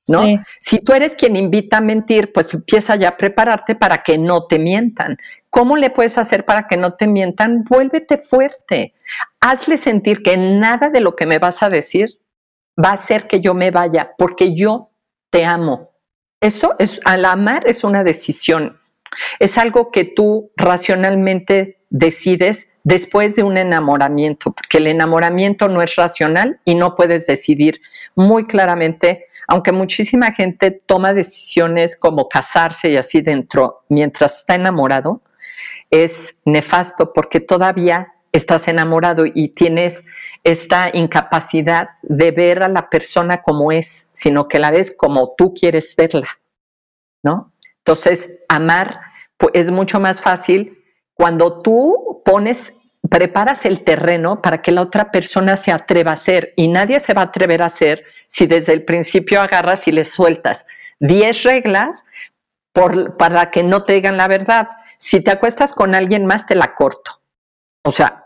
[0.07, 0.27] ¿No?
[0.61, 4.47] Si tú eres quien invita a mentir, pues empieza ya a prepararte para que no
[4.47, 5.17] te mientan.
[5.49, 7.65] ¿Cómo le puedes hacer para que no te mientan?
[7.65, 8.93] Vuélvete fuerte.
[9.47, 12.19] Hazle sentir que nada de lo que me vas a decir
[12.83, 14.89] va a hacer que yo me vaya, porque yo
[15.29, 15.91] te amo.
[16.41, 18.81] Eso es, al amar es una decisión.
[19.39, 25.95] Es algo que tú racionalmente decides después de un enamoramiento, porque el enamoramiento no es
[25.95, 27.83] racional y no puedes decidir
[28.15, 35.21] muy claramente, aunque muchísima gente toma decisiones como casarse y así dentro mientras está enamorado,
[35.91, 40.05] es nefasto porque todavía estás enamorado y tienes
[40.43, 45.55] esta incapacidad de ver a la persona como es, sino que la ves como tú
[45.55, 46.29] quieres verla,
[47.23, 47.53] ¿no?
[47.79, 49.01] Entonces, amar
[49.37, 50.83] pues, es mucho más fácil
[51.15, 52.75] cuando tú pones,
[53.09, 57.15] preparas el terreno para que la otra persona se atreva a hacer y nadie se
[57.15, 60.67] va a atrever a hacer si desde el principio agarras y le sueltas
[60.99, 62.05] 10 reglas
[62.73, 64.67] para que no te digan la verdad.
[64.99, 67.21] Si te acuestas con alguien más, te la corto.
[67.85, 68.24] O sea,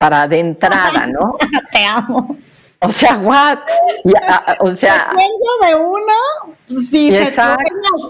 [0.00, 1.36] para de entrada, ¿no?
[1.72, 2.38] te amo.
[2.78, 3.58] O sea, what?
[4.60, 7.12] o sea, de uno, si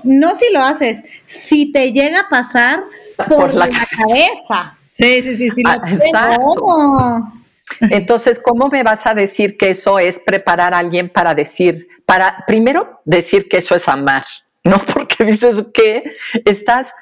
[0.05, 2.85] no si lo haces, si te llega a pasar
[3.29, 4.79] por, la, cabeza.
[4.87, 5.63] Sí, sí, sí, sí.
[5.67, 7.33] Ah,
[7.81, 12.45] Entonces, ¿cómo me vas a decir que eso es preparar a alguien para decir, para
[12.47, 14.25] primero decir que eso es amar?
[14.63, 16.13] No, porque dices que
[16.45, 16.95] estás,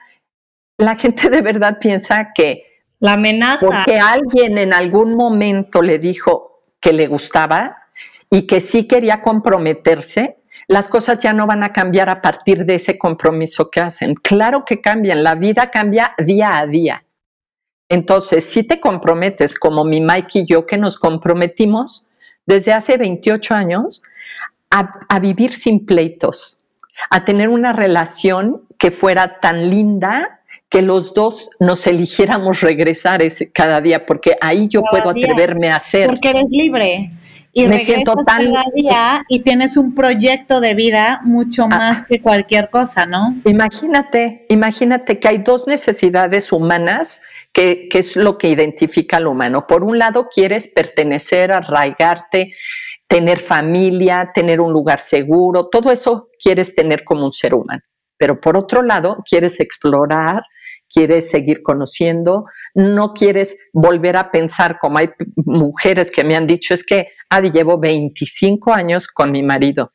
[0.78, 3.66] la gente de verdad piensa que la amenaza.
[3.66, 7.76] Porque alguien en algún momento le dijo que le gustaba
[8.30, 12.74] y que sí quería comprometerse, las cosas ya no van a cambiar a partir de
[12.74, 14.14] ese compromiso que hacen.
[14.14, 17.04] Claro que cambian, la vida cambia día a día.
[17.88, 22.06] Entonces, si te comprometes, como mi Mike y yo, que nos comprometimos
[22.44, 24.02] desde hace 28 años
[24.70, 26.58] a, vivir sin pleitos,
[27.10, 30.37] a tener una relación que fuera tan linda
[30.68, 35.76] que los dos nos eligiéramos regresar ese, cada día, porque ahí yo puedo atreverme a
[35.76, 36.08] hacer.
[36.08, 37.10] Porque eres libre
[37.52, 41.68] y me siento tan cada día y tienes un proyecto de vida mucho ah.
[41.68, 43.34] más que cualquier cosa, ¿no?
[43.44, 49.66] Imagínate, imagínate que hay dos necesidades humanas que, que es lo que identifica al humano.
[49.66, 52.52] Por un lado, quieres pertenecer, arraigarte,
[53.08, 57.82] tener familia, tener un lugar seguro, todo eso quieres tener como un ser humano.
[58.18, 60.42] Pero por otro lado, quieres explorar,
[60.90, 66.74] quieres seguir conociendo, no quieres volver a pensar como hay mujeres que me han dicho,
[66.74, 69.92] es que, Adi, llevo 25 años con mi marido.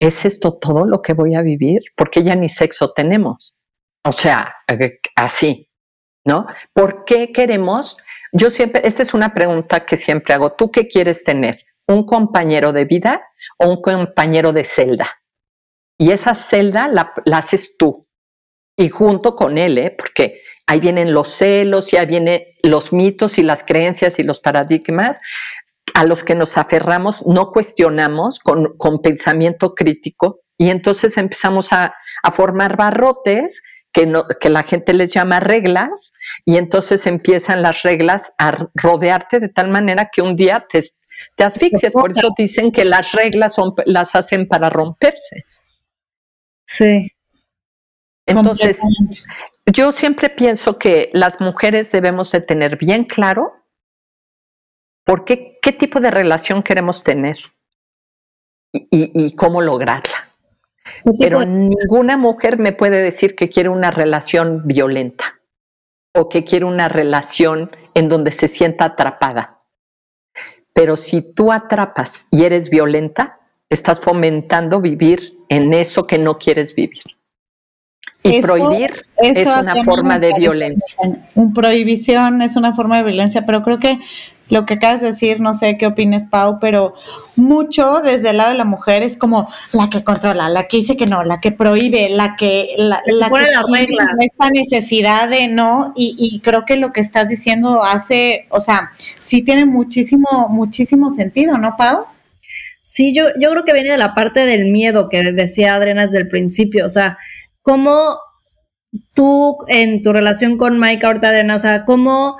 [0.00, 1.80] ¿Es esto todo lo que voy a vivir?
[1.96, 3.58] Porque ya ni sexo tenemos.
[4.04, 5.70] O sea, eh, así,
[6.24, 6.46] ¿no?
[6.72, 7.96] ¿Por qué queremos?
[8.32, 11.64] Yo siempre, esta es una pregunta que siempre hago, ¿tú qué quieres tener?
[11.88, 13.22] ¿Un compañero de vida
[13.58, 15.08] o un compañero de celda?
[15.98, 18.06] Y esa celda la, la haces tú,
[18.76, 19.94] y junto con él, ¿eh?
[19.96, 24.40] porque ahí vienen los celos y ahí vienen los mitos y las creencias y los
[24.40, 25.20] paradigmas
[25.94, 31.94] a los que nos aferramos, no cuestionamos con, con pensamiento crítico y entonces empezamos a,
[32.22, 33.62] a formar barrotes
[33.92, 36.12] que, no, que, la gente les llama reglas
[36.44, 40.80] y entonces empiezan las reglas a rodearte de tal manera que un día te,
[41.34, 41.94] te asfixias.
[41.94, 45.44] Por eso dicen que las reglas son, las hacen para romperse.
[46.66, 47.15] Sí.
[48.26, 48.80] Entonces,
[49.66, 53.54] yo siempre pienso que las mujeres debemos de tener bien claro
[55.04, 57.38] por qué, qué tipo de relación queremos tener
[58.72, 60.28] y, cómo lograrla.
[61.18, 65.40] Pero ninguna mujer me puede decir que quiere una relación violenta
[66.14, 69.62] o que quiere una relación en donde se sienta atrapada.
[70.72, 76.74] Pero si tú atrapas y eres violenta, estás fomentando vivir en eso que no quieres
[76.74, 77.02] vivir.
[78.30, 80.96] Y prohibir es una forma de violencia.
[81.34, 83.98] Un prohibición es una forma de violencia, pero creo que
[84.48, 86.94] lo que acabas de decir, no sé qué opines, Pau, pero
[87.34, 90.96] mucho desde el lado de la mujer es como la que controla, la que dice
[90.96, 95.92] que no, la que prohíbe, la que la, la que tiene esta necesidad de no,
[95.96, 101.10] y, y, creo que lo que estás diciendo hace, o sea, sí tiene muchísimo, muchísimo
[101.10, 102.04] sentido, ¿no, Pau?
[102.82, 106.18] Sí, yo, yo creo que viene de la parte del miedo que decía Adriana desde
[106.18, 107.18] el principio, o sea,
[107.66, 108.20] cómo
[109.12, 112.36] tú en tu relación con Mike ahorita, o sea, cómo,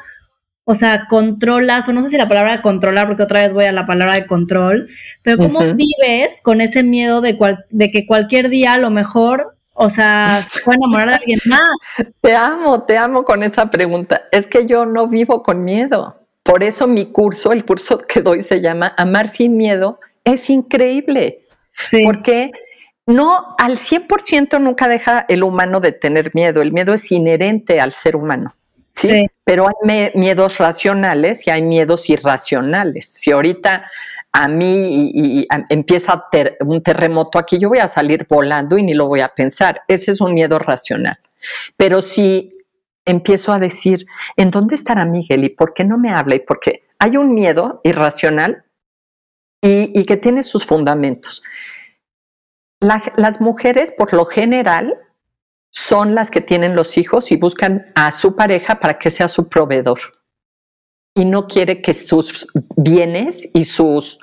[0.64, 3.72] o sea, controlas, o no sé si la palabra controlar, porque otra vez voy a
[3.72, 4.88] la palabra de control,
[5.22, 7.36] pero cómo vives con ese miedo de,
[7.70, 11.68] de que cualquier día a lo mejor O sea, se puede enamorar de alguien más.
[12.22, 14.22] Te amo, te amo con esa pregunta.
[14.32, 16.16] Es que yo no vivo con miedo.
[16.44, 21.40] Por eso mi curso, el curso que doy se llama Amar sin miedo, es increíble.
[21.72, 22.04] Sí.
[22.04, 22.52] Porque
[23.06, 26.62] no, al 100% nunca deja el humano de tener miedo.
[26.62, 28.54] El miedo es inherente al ser humano.
[28.92, 29.26] ¿sí?
[29.44, 33.06] Pero hay miedos racionales y hay miedos irracionales.
[33.06, 33.90] Si ahorita
[34.32, 36.26] a mí y, empieza
[36.60, 39.82] un terremoto aquí, yo voy a salir volando y ni lo voy a pensar.
[39.88, 41.18] Ese es un miedo racional.
[41.76, 42.52] Pero si
[43.04, 46.34] empiezo a decir, ¿en dónde estará Miguel y por qué no me habla?
[46.34, 48.64] Y por qué hay un miedo irracional
[49.62, 51.42] y, que tiene sus fundamentos.
[52.80, 54.98] Las mujeres, por lo general,
[55.70, 59.48] son las que tienen los hijos y buscan a su pareja para que sea su
[59.48, 60.00] proveedor.
[61.14, 64.18] Y no quiere que sus bienes y sus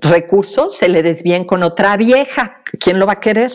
[0.00, 2.62] recursos se le desvíen con otra vieja.
[2.78, 3.52] ¿Quién lo va a querer?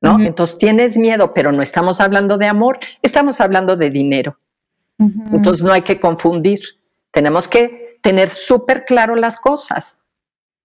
[0.00, 0.18] ¿No?
[0.18, 4.38] Entonces tienes miedo, pero no estamos hablando de amor, estamos hablando de dinero.
[4.98, 6.60] Entonces no hay que confundir.
[7.10, 9.99] Tenemos que tener súper claro las cosas.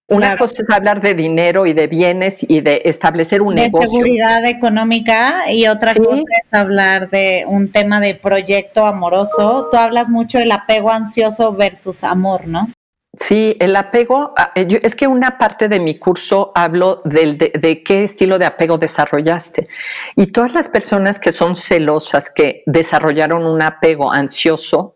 [0.08, 3.80] Una cosa es hablar de dinero y de bienes y de establecer un negocio.
[3.80, 9.68] De seguridad económica y otra cosa es hablar de un tema de proyecto amoroso.
[9.72, 12.70] Tú hablas mucho del apego ansioso versus amor, ¿no?
[13.18, 17.84] Sí, el apego, ah, eh, es que una parte de mi curso hablo de, de,
[17.84, 19.68] qué estilo de apego desarrollaste.
[20.16, 24.95] Y todas las personas que son celosas, que desarrollaron un apego ansioso,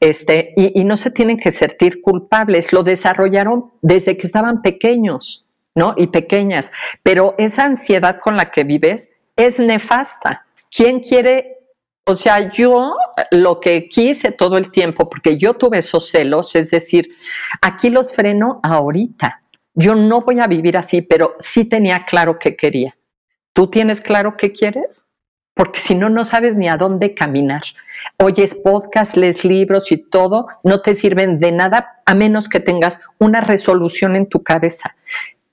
[0.00, 5.94] este, y, no se tienen que sentir culpables, lo desarrollaron desde que estaban pequeños, ¿no?
[5.96, 10.46] Y pequeñas, pero esa ansiedad con la que vives es nefasta.
[10.70, 11.58] ¿Quién quiere
[12.06, 12.96] o sea, yo
[13.30, 17.14] lo que quise todo el tiempo, porque yo tuve esos celos, es decir,
[17.62, 19.42] aquí los freno ahorita.
[19.74, 22.96] Yo no voy a vivir así, pero sí tenía claro qué quería.
[23.52, 25.04] ¿Tú tienes claro qué quieres?
[25.60, 27.60] Porque si no, no sabes ni a dónde caminar.
[28.16, 33.02] Oyes podcast, lees libros y todo, no te sirven de nada a menos que tengas
[33.18, 34.96] una resolución en tu cabeza.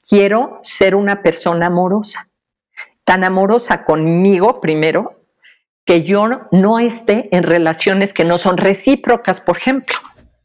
[0.08, 2.30] Quiero ser una persona amorosa,
[3.04, 5.20] tan amorosa conmigo primero,
[5.84, 9.98] que yo no esté en relaciones que no son recíprocas, por ejemplo.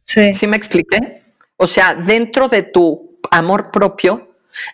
[0.07, 0.33] Sí.
[0.33, 1.23] ¿Sí me expliqué?
[1.57, 4.29] O sea, dentro de tu amor propio,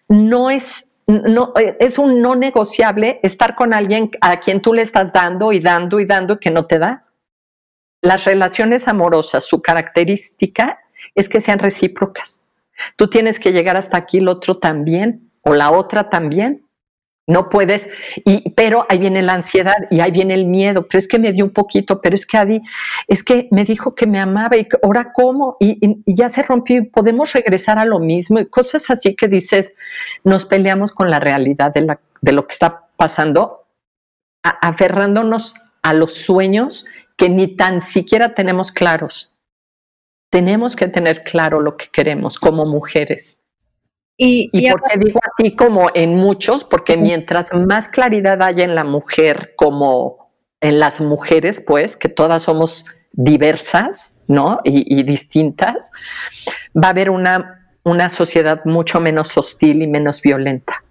[0.09, 4.83] no es no, eh, es un no negociable estar con alguien a quien tú le
[4.83, 7.01] estás dando y dando y dando que no te da.
[8.03, 10.79] Las relaciones amorosas, su característica
[11.14, 12.42] es que sean recíprocas.
[12.97, 16.67] Tú tienes que llegar hasta aquí, el otro también, o la otra también.
[17.29, 17.88] No puedes,
[18.25, 21.31] y, pero ahí viene la ansiedad y ahí viene el miedo, pero es que me
[21.31, 22.59] dio un poquito, pero es que Adi,
[23.07, 26.87] es que me dijo que me amaba y ahora cómo, y, ya se rompió y
[26.87, 29.75] podemos regresar a lo mismo y cosas así que dices,
[30.25, 33.67] nos peleamos con la realidad de, la, de lo que está pasando,
[34.43, 36.87] aferrándonos a los sueños
[37.19, 39.35] que ni tan siquiera tenemos claros.
[40.31, 43.38] Tenemos que tener claro lo que queremos como mujeres.
[44.20, 48.83] Y, por qué digo así como en muchos, porque mientras más claridad haya en la
[48.83, 54.59] mujer como en las mujeres, pues, que todas somos diversas, ¿no?
[54.64, 55.92] Y, y distintas,
[56.76, 60.83] va a haber una, una sociedad mucho menos hostil y menos violenta.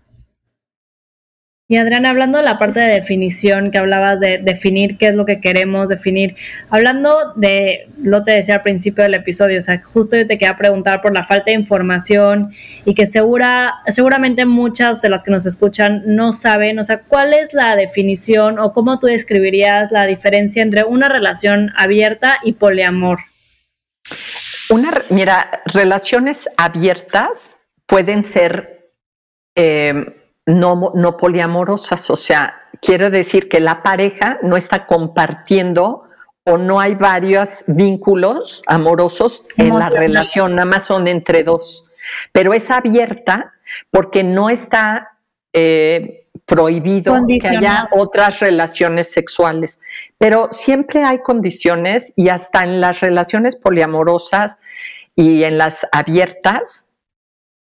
[1.70, 5.26] Y Adriana, hablando de la parte de definición que hablabas de definir qué es lo
[5.26, 6.38] que queremos definir,
[6.70, 10.56] hablando de lo te decía al principio del episodio, o sea, justo yo te quería
[10.56, 12.54] preguntar por la falta de información
[12.86, 17.34] y que segura, seguramente muchas de las que nos escuchan no saben, o sea, ¿cuál
[17.34, 23.20] es la definición o cómo tú describirías la diferencia entre una relación abierta y poliamor?
[24.70, 28.94] Una, mira, relaciones abiertas pueden ser
[29.54, 30.06] eh,
[30.48, 36.06] no, no poliamorosas, o sea, quiero decir que la pareja no está compartiendo
[36.46, 41.86] o no hay varios vínculos amorosos en la relación, nada más son entre dos,
[42.32, 43.54] pero es abierta
[43.92, 45.18] porque no está
[45.52, 49.82] eh, prohibido que haya otras relaciones sexuales,
[50.18, 54.60] pero siempre hay condiciones y hasta en las relaciones poliamorosas
[55.14, 56.88] y en las abiertas,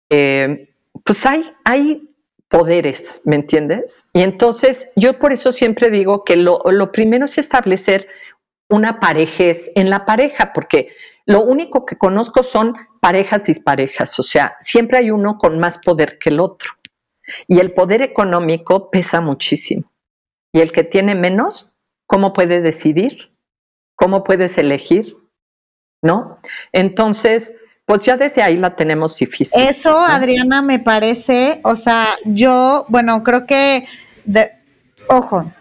[0.08, 0.68] eh,
[1.04, 2.09] pues hay, hay
[2.50, 4.04] poderes, ¿me entiendes?
[4.12, 6.60] Y entonces yo por eso siempre digo que lo,
[6.92, 8.08] primero es establecer
[8.68, 10.90] una parejez en la pareja, porque
[11.26, 16.18] lo único que conozco son parejas disparejas, o sea, siempre hay uno con más poder
[16.18, 16.70] que el otro.
[17.46, 19.92] Y el poder económico pesa muchísimo.
[20.52, 21.70] Y el que tiene menos,
[22.06, 23.32] ¿cómo puede decidir?
[23.94, 25.16] ¿Cómo puedes elegir?
[26.02, 26.40] ¿No?
[26.72, 27.54] Entonces,
[27.90, 29.60] pues ya desde ahí la tenemos difícil.
[29.60, 33.84] Eso, Adriana, me parece, o sea, yo, bueno, creo que
[35.08, 35.52] ojo,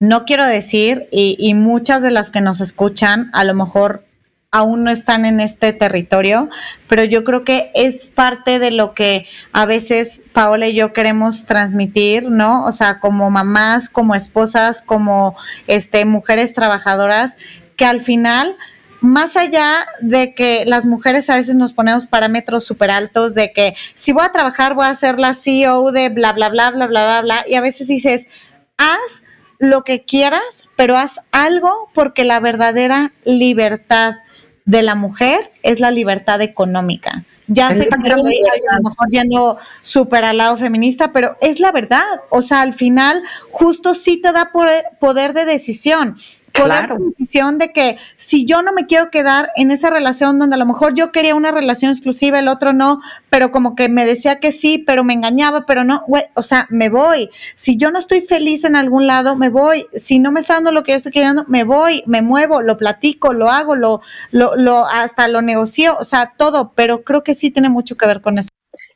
[0.00, 4.04] no quiero decir, y, y, muchas de las que nos escuchan a lo mejor
[4.50, 6.48] aún no están en este territorio,
[6.88, 11.46] pero yo creo que es parte de lo que a veces Paola y yo queremos
[11.46, 12.64] transmitir, ¿no?
[12.64, 15.36] O sea, como mamás, como esposas, como
[15.68, 17.36] este, mujeres trabajadoras,
[17.76, 18.56] que al final
[19.02, 23.74] más allá de que las mujeres a veces nos ponemos parámetros súper altos de que
[23.94, 27.04] si voy a trabajar voy a ser la CEO de bla, bla, bla, bla, bla,
[27.04, 28.26] bla, bla, y a veces dices,
[28.78, 29.24] haz
[29.58, 34.14] lo que quieras, pero haz algo porque la verdadera libertad
[34.64, 37.24] de la mujer es la libertad económica.
[37.48, 42.04] Ya sé que a lo mejor yendo súper al lado feminista, pero es la verdad.
[42.30, 46.16] O sea, al final, justo sí te da poder de decisión
[46.52, 50.58] poder decisión de que si yo no me quiero quedar en esa relación donde a
[50.58, 53.00] lo mejor yo quería una relación exclusiva, el otro no,
[53.30, 56.66] pero como que me decía que sí, pero me engañaba, pero no, güey, o sea,
[56.70, 57.30] me voy.
[57.54, 59.86] Si yo no estoy feliz en algún lado, me voy.
[59.94, 62.76] Si no me está dando lo que yo estoy queriendo, me voy, me muevo, lo
[62.76, 64.00] platico, lo hago, lo,
[64.30, 68.06] lo, lo hasta lo negocio, o sea, todo, pero creo que sí tiene mucho que
[68.06, 68.48] ver con eso.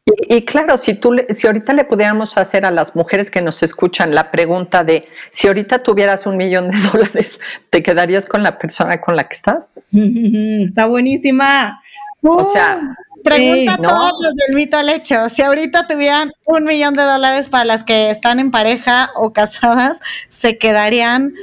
[0.09, 4.14] Y, claro, si tú, si ahorita le pudiéramos hacer a las mujeres que nos escuchan
[4.14, 7.40] la pregunta de si ahorita tuvieras un millón de dólares,
[7.70, 9.72] ¿te quedarías con la persona con la que estás?
[9.92, 11.80] Está buenísima.
[12.22, 15.28] O sea, pregunta a todos los del mito al hecho.
[15.28, 20.00] Si ahorita tuvieran un millón de dólares para las que están en pareja o casadas,
[20.28, 21.34] ¿se quedarían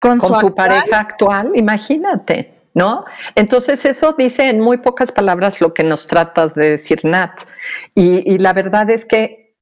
[0.00, 1.50] con, con tu pareja actual?
[1.54, 2.55] Imagínate.
[2.76, 3.06] ¿No?
[3.34, 7.40] Entonces eso dice en muy pocas palabras lo que nos tratas de decir, Nat.
[7.94, 9.56] Y, la verdad es que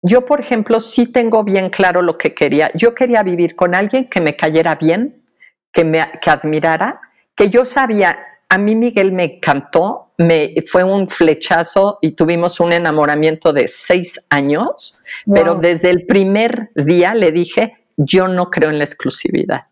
[0.00, 2.70] yo, por ejemplo, sí tengo bien claro lo que quería.
[2.74, 5.24] Yo quería vivir con alguien que me cayera bien,
[5.72, 7.00] que me que admirara,
[7.34, 8.16] que yo sabía,
[8.48, 14.20] a mí Miguel me encantó, me, fue un flechazo y tuvimos un enamoramiento de seis
[14.30, 19.66] años, pero desde el primer día le dije, yo no creo en la exclusividad.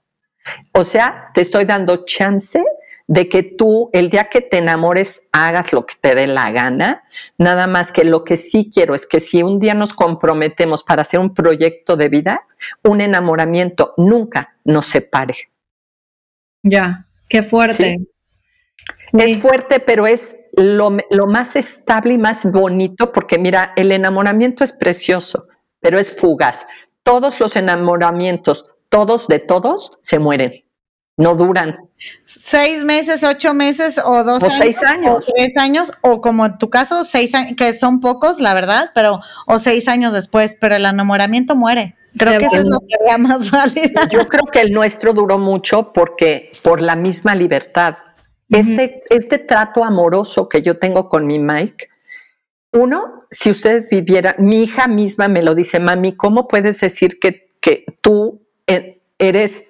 [0.72, 2.62] O sea, te estoy dando chance
[3.08, 7.04] de que tú el día que te enamores hagas lo que te dé la gana,
[7.38, 11.02] nada más que lo que sí quiero es que si un día nos comprometemos para
[11.02, 12.46] hacer un proyecto de vida,
[12.82, 15.34] un enamoramiento nunca nos separe.
[16.62, 18.00] Ya, qué fuerte.
[19.12, 24.64] Es fuerte, pero es lo, lo más estable y más bonito porque mira, el enamoramiento
[24.64, 25.46] es precioso,
[25.80, 26.66] pero es fugaz.
[27.02, 28.64] Todos los enamoramientos
[28.96, 30.64] todos de todos se mueren,
[31.18, 31.76] no duran.
[32.24, 35.16] Seis meses, ocho meses o dos o seis años.
[35.16, 38.92] O tres años, o como en tu caso, seis años, que son pocos, la verdad,
[38.94, 41.94] pero, o seis años después, pero el enamoramiento muere.
[42.16, 44.08] Creo que eso es lo que más válida.
[44.08, 47.96] Yo creo que el nuestro duró mucho porque, por la misma libertad.
[48.48, 51.90] Este, este trato amoroso que yo tengo con mi Mike,
[52.72, 57.48] uno, si ustedes vivieran, mi hija misma me lo dice, mami, ¿cómo puedes decir que,
[57.60, 58.45] que tú
[59.18, 59.64] eres,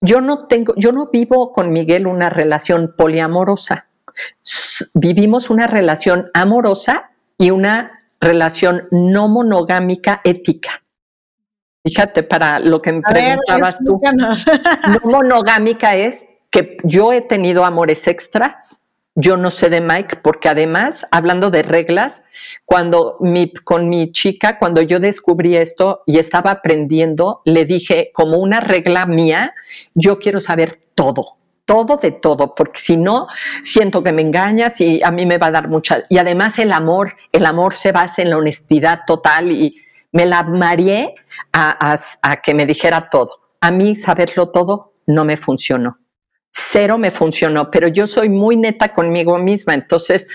[0.00, 3.88] yo no tengo, yo no vivo con Miguel una relación poliamorosa.
[4.94, 10.82] Vivimos una relación amorosa y una relación no monogámica ética.
[11.84, 18.06] Fíjate, para lo que me preguntabas tú, no monogámica es que yo he tenido amores
[18.06, 18.81] extras,
[19.14, 22.24] yo no sé de Mike, porque además, hablando de reglas,
[22.64, 28.38] cuando mi, con mi chica, cuando yo descubrí esto y estaba aprendiendo, le dije como
[28.38, 29.54] una regla mía,
[29.94, 31.36] yo quiero saber todo,
[31.66, 33.28] todo de todo, porque si no,
[33.60, 36.04] siento que me engañas y a mí me va a dar mucha...
[36.08, 39.76] Y además el amor, el amor se basa en la honestidad total y
[40.12, 41.14] me la mareé
[41.52, 43.40] a, a que me dijera todo.
[43.60, 45.92] A mí saberlo todo no me funcionó
[46.52, 49.74] cero me funcionó, pero yo soy muy neta conmigo misma.
[49.74, 50.28] Entonces,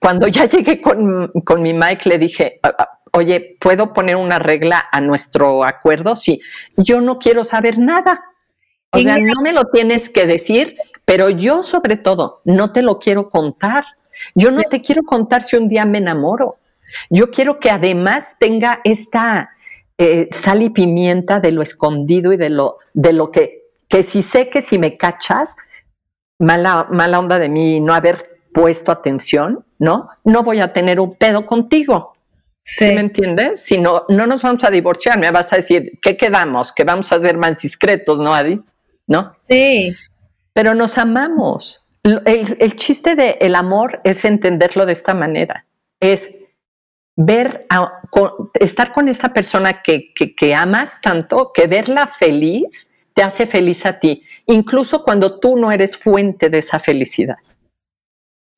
[0.00, 1.30] cuando ya llegué con,
[1.62, 6.16] mi Mike, le dije, ah, ah, oye, ¿puedo poner una regla a nuestro acuerdo?
[6.16, 6.40] Sí,
[6.76, 8.24] yo no quiero saber nada.
[8.92, 12.98] O sea, no me lo tienes que decir, pero yo sobre todo no te lo
[12.98, 13.84] quiero contar.
[14.34, 16.56] Yo no te quiero contar si un día me enamoro.
[17.08, 19.50] Yo quiero que además tenga esta
[19.96, 23.59] eh, sal y pimienta de lo escondido y de lo, de lo que
[23.90, 25.56] que si sé que si me cachas,
[26.38, 30.08] mala, mala onda de mí no haber puesto atención, ¿no?
[30.24, 32.14] No voy a tener un pedo contigo.
[32.62, 32.92] Sí.
[32.92, 33.64] me entiendes?
[33.64, 36.72] Si no, no nos vamos a divorciar, me vas a decir, ¿qué quedamos?
[36.72, 38.60] Que vamos a ser más discretos, ¿no, Adi?
[39.06, 39.32] ¿No?
[39.40, 39.92] Sí.
[40.52, 41.82] Pero nos amamos.
[42.02, 45.66] El, chiste del el amor es entenderlo de esta manera.
[45.98, 46.32] Es
[47.16, 47.66] ver,
[48.54, 52.89] estar con esta persona que, que, que amas tanto, que verla feliz
[53.20, 57.36] te hace feliz a ti, incluso cuando tú no eres fuente de esa felicidad.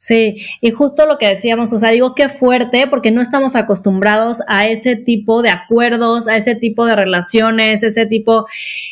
[0.03, 4.43] Sí, y justo lo que decíamos, o sea, digo qué fuerte, porque no estamos acostumbrados
[4.49, 8.47] a ese tipo de acuerdos, a ese tipo de relaciones, ese tipo,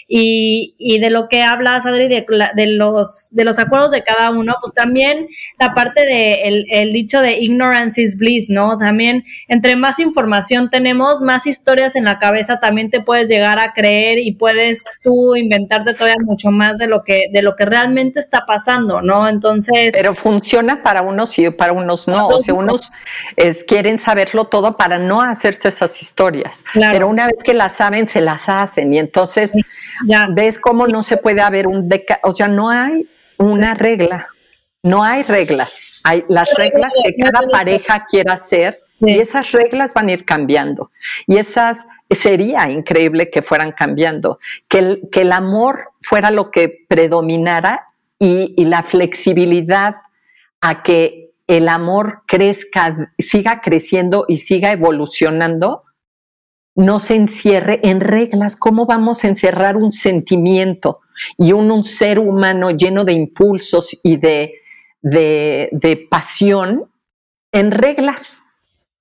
[0.06, 4.30] y, y de lo que hablas, Adri, de, de, los, de los acuerdos de cada
[4.30, 5.26] uno, pues también
[5.58, 8.76] la parte de el, el dicho de ignorance is bliss, ¿no?
[8.76, 13.72] También entre más información tenemos, más historias en la cabeza también te puedes llegar a
[13.72, 18.20] creer y puedes tú inventarte todavía mucho más de lo que, de lo que realmente
[18.20, 19.28] está pasando, ¿no?
[19.28, 19.92] Entonces.
[19.92, 22.28] Pero funciona para unos y para unos no.
[22.28, 22.90] O sea, unos
[23.36, 26.64] es, quieren saberlo todo para no hacerse esas historias.
[26.74, 28.92] Pero una vez que las saben, se las hacen.
[28.92, 29.52] Y entonces
[30.06, 30.28] ya.
[30.30, 34.26] ves cómo no se puede haber un deca o sea, no hay una regla.
[34.82, 36.00] No hay reglas.
[36.04, 40.90] Hay las reglas que cada pareja quiera hacer y esas reglas van a ir cambiando.
[41.26, 44.38] Y esas sería increíble que fueran cambiando,
[44.68, 47.88] que el, que el amor fuera lo que predominara
[48.18, 49.96] y, y la flexibilidad
[50.60, 55.84] a que el amor crezca, siga creciendo y siga evolucionando,
[56.76, 58.56] no se encierre en reglas.
[58.56, 61.00] ¿Cómo vamos a encerrar un sentimiento
[61.36, 64.54] y un, ser humano lleno de impulsos y de,
[65.02, 66.88] de, pasión
[67.52, 68.42] en reglas?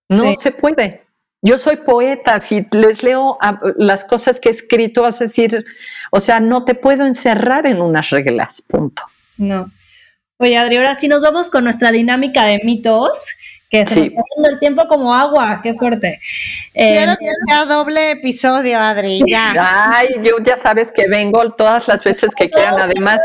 [0.10, 1.04] No se puede.
[1.42, 3.38] Yo soy poeta, si les leo
[3.78, 5.66] las cosas que he escrito, vas a decir,
[6.12, 9.04] o sea, no te puedo encerrar en unas reglas, punto.
[9.38, 9.72] No.
[10.42, 13.28] Oye, Adri, ahora sí nos vamos con nuestra dinámica de mitos,
[13.70, 16.22] que se nos está dando el tiempo como agua, qué fuerte.
[16.74, 19.52] Quiero que sea doble episodio, Adri, ya.
[19.98, 23.20] Ay, yo ya sabes que vengo todas las veces que quieran, además.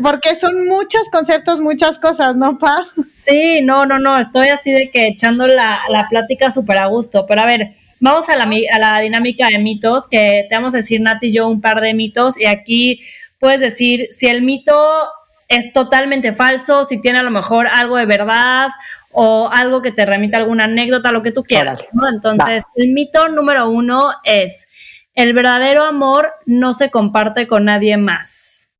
[0.00, 2.84] Porque son muchos conceptos, muchas cosas, ¿no, Pa?
[3.14, 7.26] Sí, no, no, no, estoy así de que echando la, la plática súper a gusto,
[7.26, 10.76] pero a ver, vamos a la, a la dinámica de mitos, que te vamos a
[10.76, 13.00] decir, Nati y yo, un par de mitos, y aquí
[13.40, 15.08] puedes decir si el mito
[15.50, 18.70] es totalmente falso, si tiene a lo mejor algo de verdad
[19.10, 21.84] o algo que te remite a alguna anécdota, lo que tú quieras.
[21.92, 22.08] ¿no?
[22.08, 24.68] Entonces, el mito número uno es,
[25.14, 28.72] el verdadero amor no se comparte con nadie más.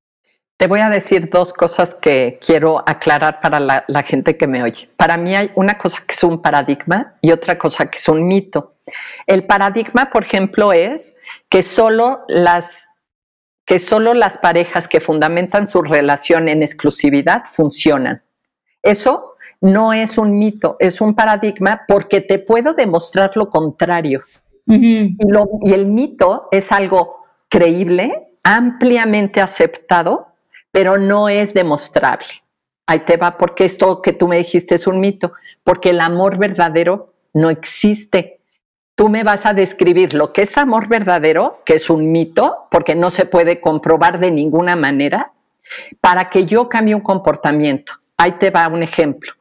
[0.58, 4.62] Te voy a decir dos cosas que quiero aclarar para la, la, gente que me
[4.62, 4.90] oye.
[4.96, 8.28] Para mí hay una cosa que es un paradigma y otra cosa que es un
[8.28, 8.76] mito.
[9.26, 11.16] El paradigma, por ejemplo, es
[11.48, 12.89] que solo las
[13.70, 18.20] que solo las parejas que fundamentan su relación en exclusividad funcionan.
[18.82, 24.24] Eso no es un mito, es un paradigma porque te puedo demostrar lo contrario.
[24.66, 25.16] y,
[25.62, 27.18] y el mito es algo
[27.48, 30.32] creíble, ampliamente aceptado,
[30.72, 32.26] pero no es demostrable.
[32.88, 35.30] Ahí te va, porque esto que tú me dijiste es un mito,
[35.62, 38.39] porque el amor verdadero no existe
[39.01, 42.94] tú me vas a describir lo que es amor verdadero, que es un mito, porque
[42.94, 45.32] no se puede comprobar de ninguna manera,
[46.03, 47.94] para que yo cambie un comportamiento.
[48.18, 49.32] Ahí te va un ejemplo.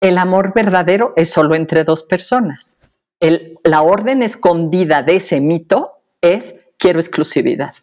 [0.00, 2.78] El amor verdadero es solo entre dos personas.
[3.20, 7.74] la orden escondida de ese mito es quiero exclusividad.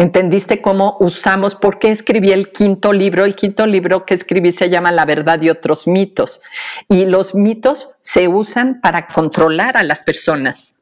[0.00, 1.54] ¿Entendiste cómo usamos?
[1.54, 3.26] ¿Por qué escribí el quinto libro?
[3.26, 6.40] El quinto libro que escribí se llama La verdad y otros mitos.
[6.88, 10.72] Y los mitos se usan para controlar a las personas.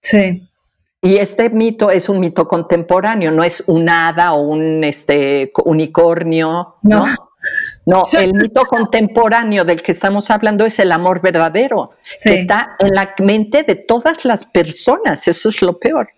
[0.00, 0.48] Sí.
[1.02, 6.76] Y este mito es un mito contemporáneo, no es un hada o un este, unicornio.
[6.80, 7.04] No.
[7.84, 8.06] no.
[8.18, 11.90] el mito contemporáneo del que estamos hablando es el amor verdadero,
[12.22, 15.28] que está en la mente de todas las personas.
[15.28, 16.08] Eso es lo peor.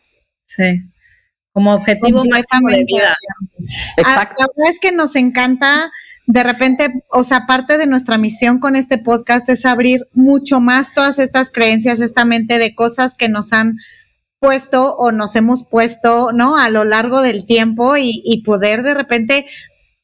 [0.44, 0.93] Sí
[1.54, 3.14] como objetivo máximo de vida.
[3.96, 4.34] Exacto.
[4.40, 5.88] La verdad es que nos encanta,
[6.26, 10.92] de repente, o sea, parte de nuestra misión con este podcast es abrir mucho más
[10.94, 13.76] todas estas creencias, esta mente de cosas que nos han
[14.40, 16.58] puesto o nos hemos puesto, ¿no?
[16.58, 19.46] A lo largo del tiempo y, y poder de repente,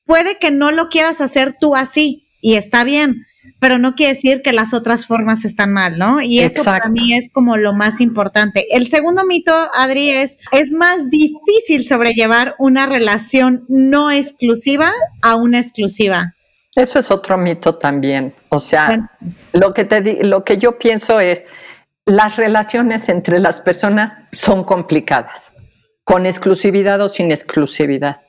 [0.04, 3.26] puede que no lo quieras hacer tú así y está bien,
[3.58, 6.20] pero no quiere decir que las otras formas están mal, ¿no?
[6.20, 8.66] Y eso para mí es como lo más importante.
[8.70, 14.90] El segundo mito, Adri, es, es más difícil sobrellevar una relación no exclusiva
[15.22, 16.34] a una exclusiva.
[16.74, 18.32] Eso es otro mito también.
[18.48, 19.10] O sea,
[19.52, 21.44] lo, que te, lo que yo pienso es,
[22.06, 25.52] las relaciones entre las personas son complicadas,
[26.04, 28.20] con exclusividad o sin exclusividad.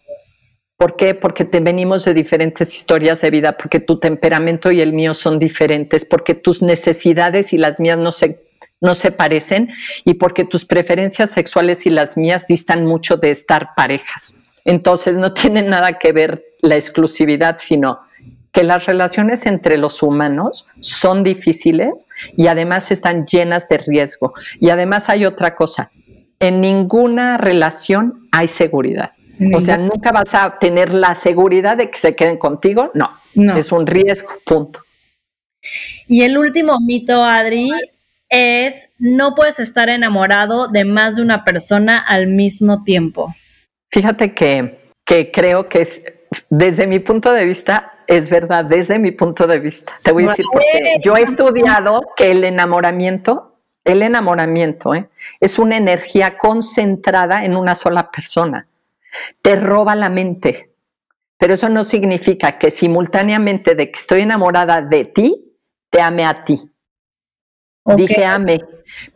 [0.82, 1.14] ¿Por qué?
[1.14, 5.38] Porque te venimos de diferentes historias de vida, porque tu temperamento y el mío son
[5.38, 8.40] diferentes, porque tus necesidades y las mías no se,
[8.80, 9.70] no se parecen
[10.06, 14.34] y porque tus preferencias sexuales y las mías distan mucho de estar parejas.
[14.66, 18.00] Entonces no tiene nada que ver la exclusividad, sino
[18.52, 24.34] que las relaciones entre los humanos son difíciles y además están llenas de riesgo.
[24.60, 25.92] Y además hay otra cosa,
[26.40, 29.12] en ninguna relación hay seguridad.
[29.54, 33.12] O sea, nunca vas a tener la seguridad de que se queden contigo, no.
[33.34, 33.56] no.
[33.56, 34.82] es un riesgo, punto.
[36.08, 37.72] Y el último mito, Adri,
[38.30, 43.34] es no puedes estar enamorado de más de una persona al mismo tiempo.
[43.92, 46.04] Fíjate que, que creo que es,
[46.50, 49.94] desde mi punto de vista, es verdad, desde mi punto de vista.
[50.02, 55.10] Te voy a decir porque yo he estudiado que el enamoramiento, el enamoramiento ¿eh?
[55.40, 58.68] es una energía concentrada en una sola persona.
[59.42, 60.72] Te roba la mente,
[61.38, 65.58] pero eso no significa que simultáneamente de que estoy enamorada de ti,
[65.90, 66.60] te ame a ti.
[67.96, 68.62] Dije ame,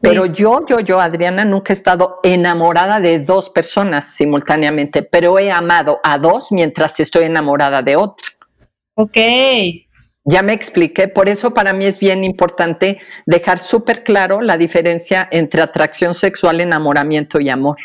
[0.01, 5.51] pero yo, yo, yo, Adriana, nunca he estado enamorada de dos personas simultáneamente, pero he
[5.51, 8.27] amado a dos mientras estoy enamorada de otra.
[8.95, 9.17] Ok.
[10.23, 15.27] Ya me expliqué, por eso para mí es bien importante dejar súper claro la diferencia
[15.31, 17.77] entre atracción sexual, enamoramiento y amor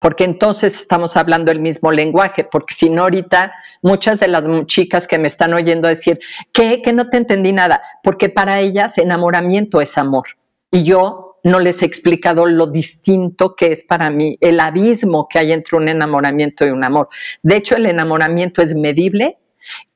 [0.00, 5.06] porque entonces estamos hablando el mismo lenguaje, porque si no ahorita muchas de las chicas
[5.06, 6.18] que me están oyendo decir,
[6.52, 6.82] ¿qué?
[6.82, 10.24] Que no te entendí nada, porque para ellas enamoramiento es amor.
[10.70, 15.38] Y yo no les he explicado lo distinto que es para mí, el abismo que
[15.38, 17.08] hay entre un enamoramiento y un amor.
[17.42, 19.38] De hecho, el enamoramiento es medible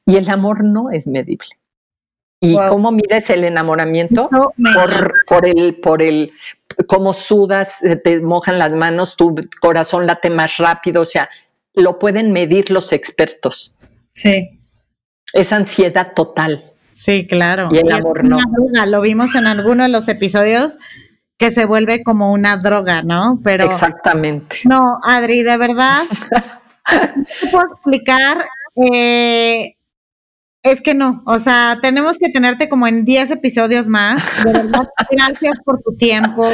[0.04, 1.48] y el amor no es medible.
[2.40, 4.28] ¿Y cómo mides el enamoramiento?
[4.28, 6.32] Por, por, el, por, el,
[6.86, 11.28] cómo sudas, te mojan las manos, tu corazón late más rápido, o sea,
[11.74, 13.74] lo pueden medir los expertos.
[14.12, 14.60] Sí.
[15.32, 16.72] Es ansiedad total.
[16.92, 17.70] Sí, claro.
[17.72, 18.38] Y el amor no.
[18.86, 20.78] Lo vimos en alguno de los episodios
[21.36, 23.40] que se vuelve como una droga, ¿no?
[23.42, 24.58] Pero exactamente.
[24.64, 26.02] No, Adri, de verdad,
[26.92, 28.44] no puedo explicar
[28.76, 29.73] eh,
[30.64, 34.22] es que no, o sea, tenemos que tenerte como en 10 episodios más.
[34.44, 36.48] De verdad, gracias por tu tiempo,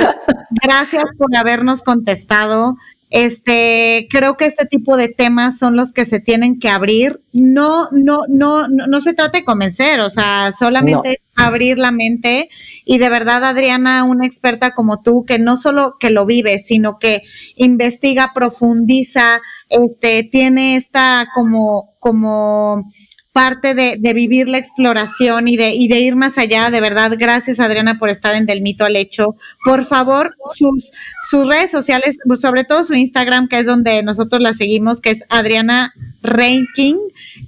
[0.62, 2.76] gracias por habernos contestado.
[3.10, 7.22] Este, creo que este tipo de temas son los que se tienen que abrir.
[7.32, 12.48] No, no, no, no, se trata de convencer, o sea, solamente es abrir la mente.
[12.84, 16.98] Y de verdad, Adriana, una experta como tú, que no solo que lo vive, sino
[16.98, 17.22] que
[17.54, 22.86] investiga, profundiza, este, tiene esta como, como
[23.32, 26.70] parte de, vivir la exploración y de, y de ir más allá.
[26.70, 29.36] De verdad, gracias Adriana por estar en Del Mito al Hecho.
[29.64, 30.90] Por favor, sus,
[31.22, 35.24] sus redes sociales, sobre todo su Instagram, que es donde nosotros la seguimos, que es
[35.28, 36.96] Adriana Ranking.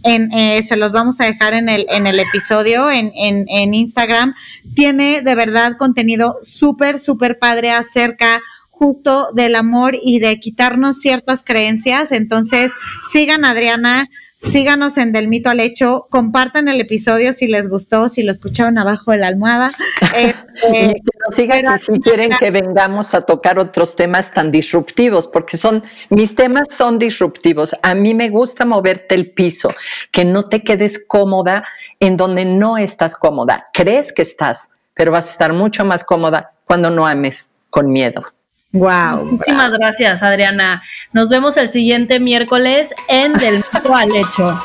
[0.04, 3.74] En, eh, se los vamos a dejar en el, en el episodio en, en, en
[3.74, 4.34] Instagram.
[4.74, 8.40] Tiene de verdad contenido súper, súper padre acerca
[8.82, 12.10] justo del amor y de quitarnos ciertas creencias.
[12.10, 12.72] Entonces,
[13.12, 14.08] sigan Adriana,
[14.42, 18.76] Síganos en Del Mito al Hecho, compartan el episodio si les gustó, si lo escucharon
[18.76, 19.70] abajo de la almohada.
[20.14, 26.34] Este, sigan si quieren que vengamos a tocar otros temas tan disruptivos, porque son, mis
[26.34, 27.74] temas son disruptivos.
[27.82, 29.72] A mí me gusta moverte el piso,
[30.10, 31.64] que no te quedes cómoda
[32.00, 33.66] en donde no estás cómoda.
[33.72, 38.24] Crees que estás, pero vas a estar mucho más cómoda cuando no ames con miedo.
[38.72, 39.26] Wow.
[39.26, 40.82] Muchísimas gracias, Adriana.
[41.12, 44.58] Nos vemos el siguiente miércoles en Del Mito al Hecho.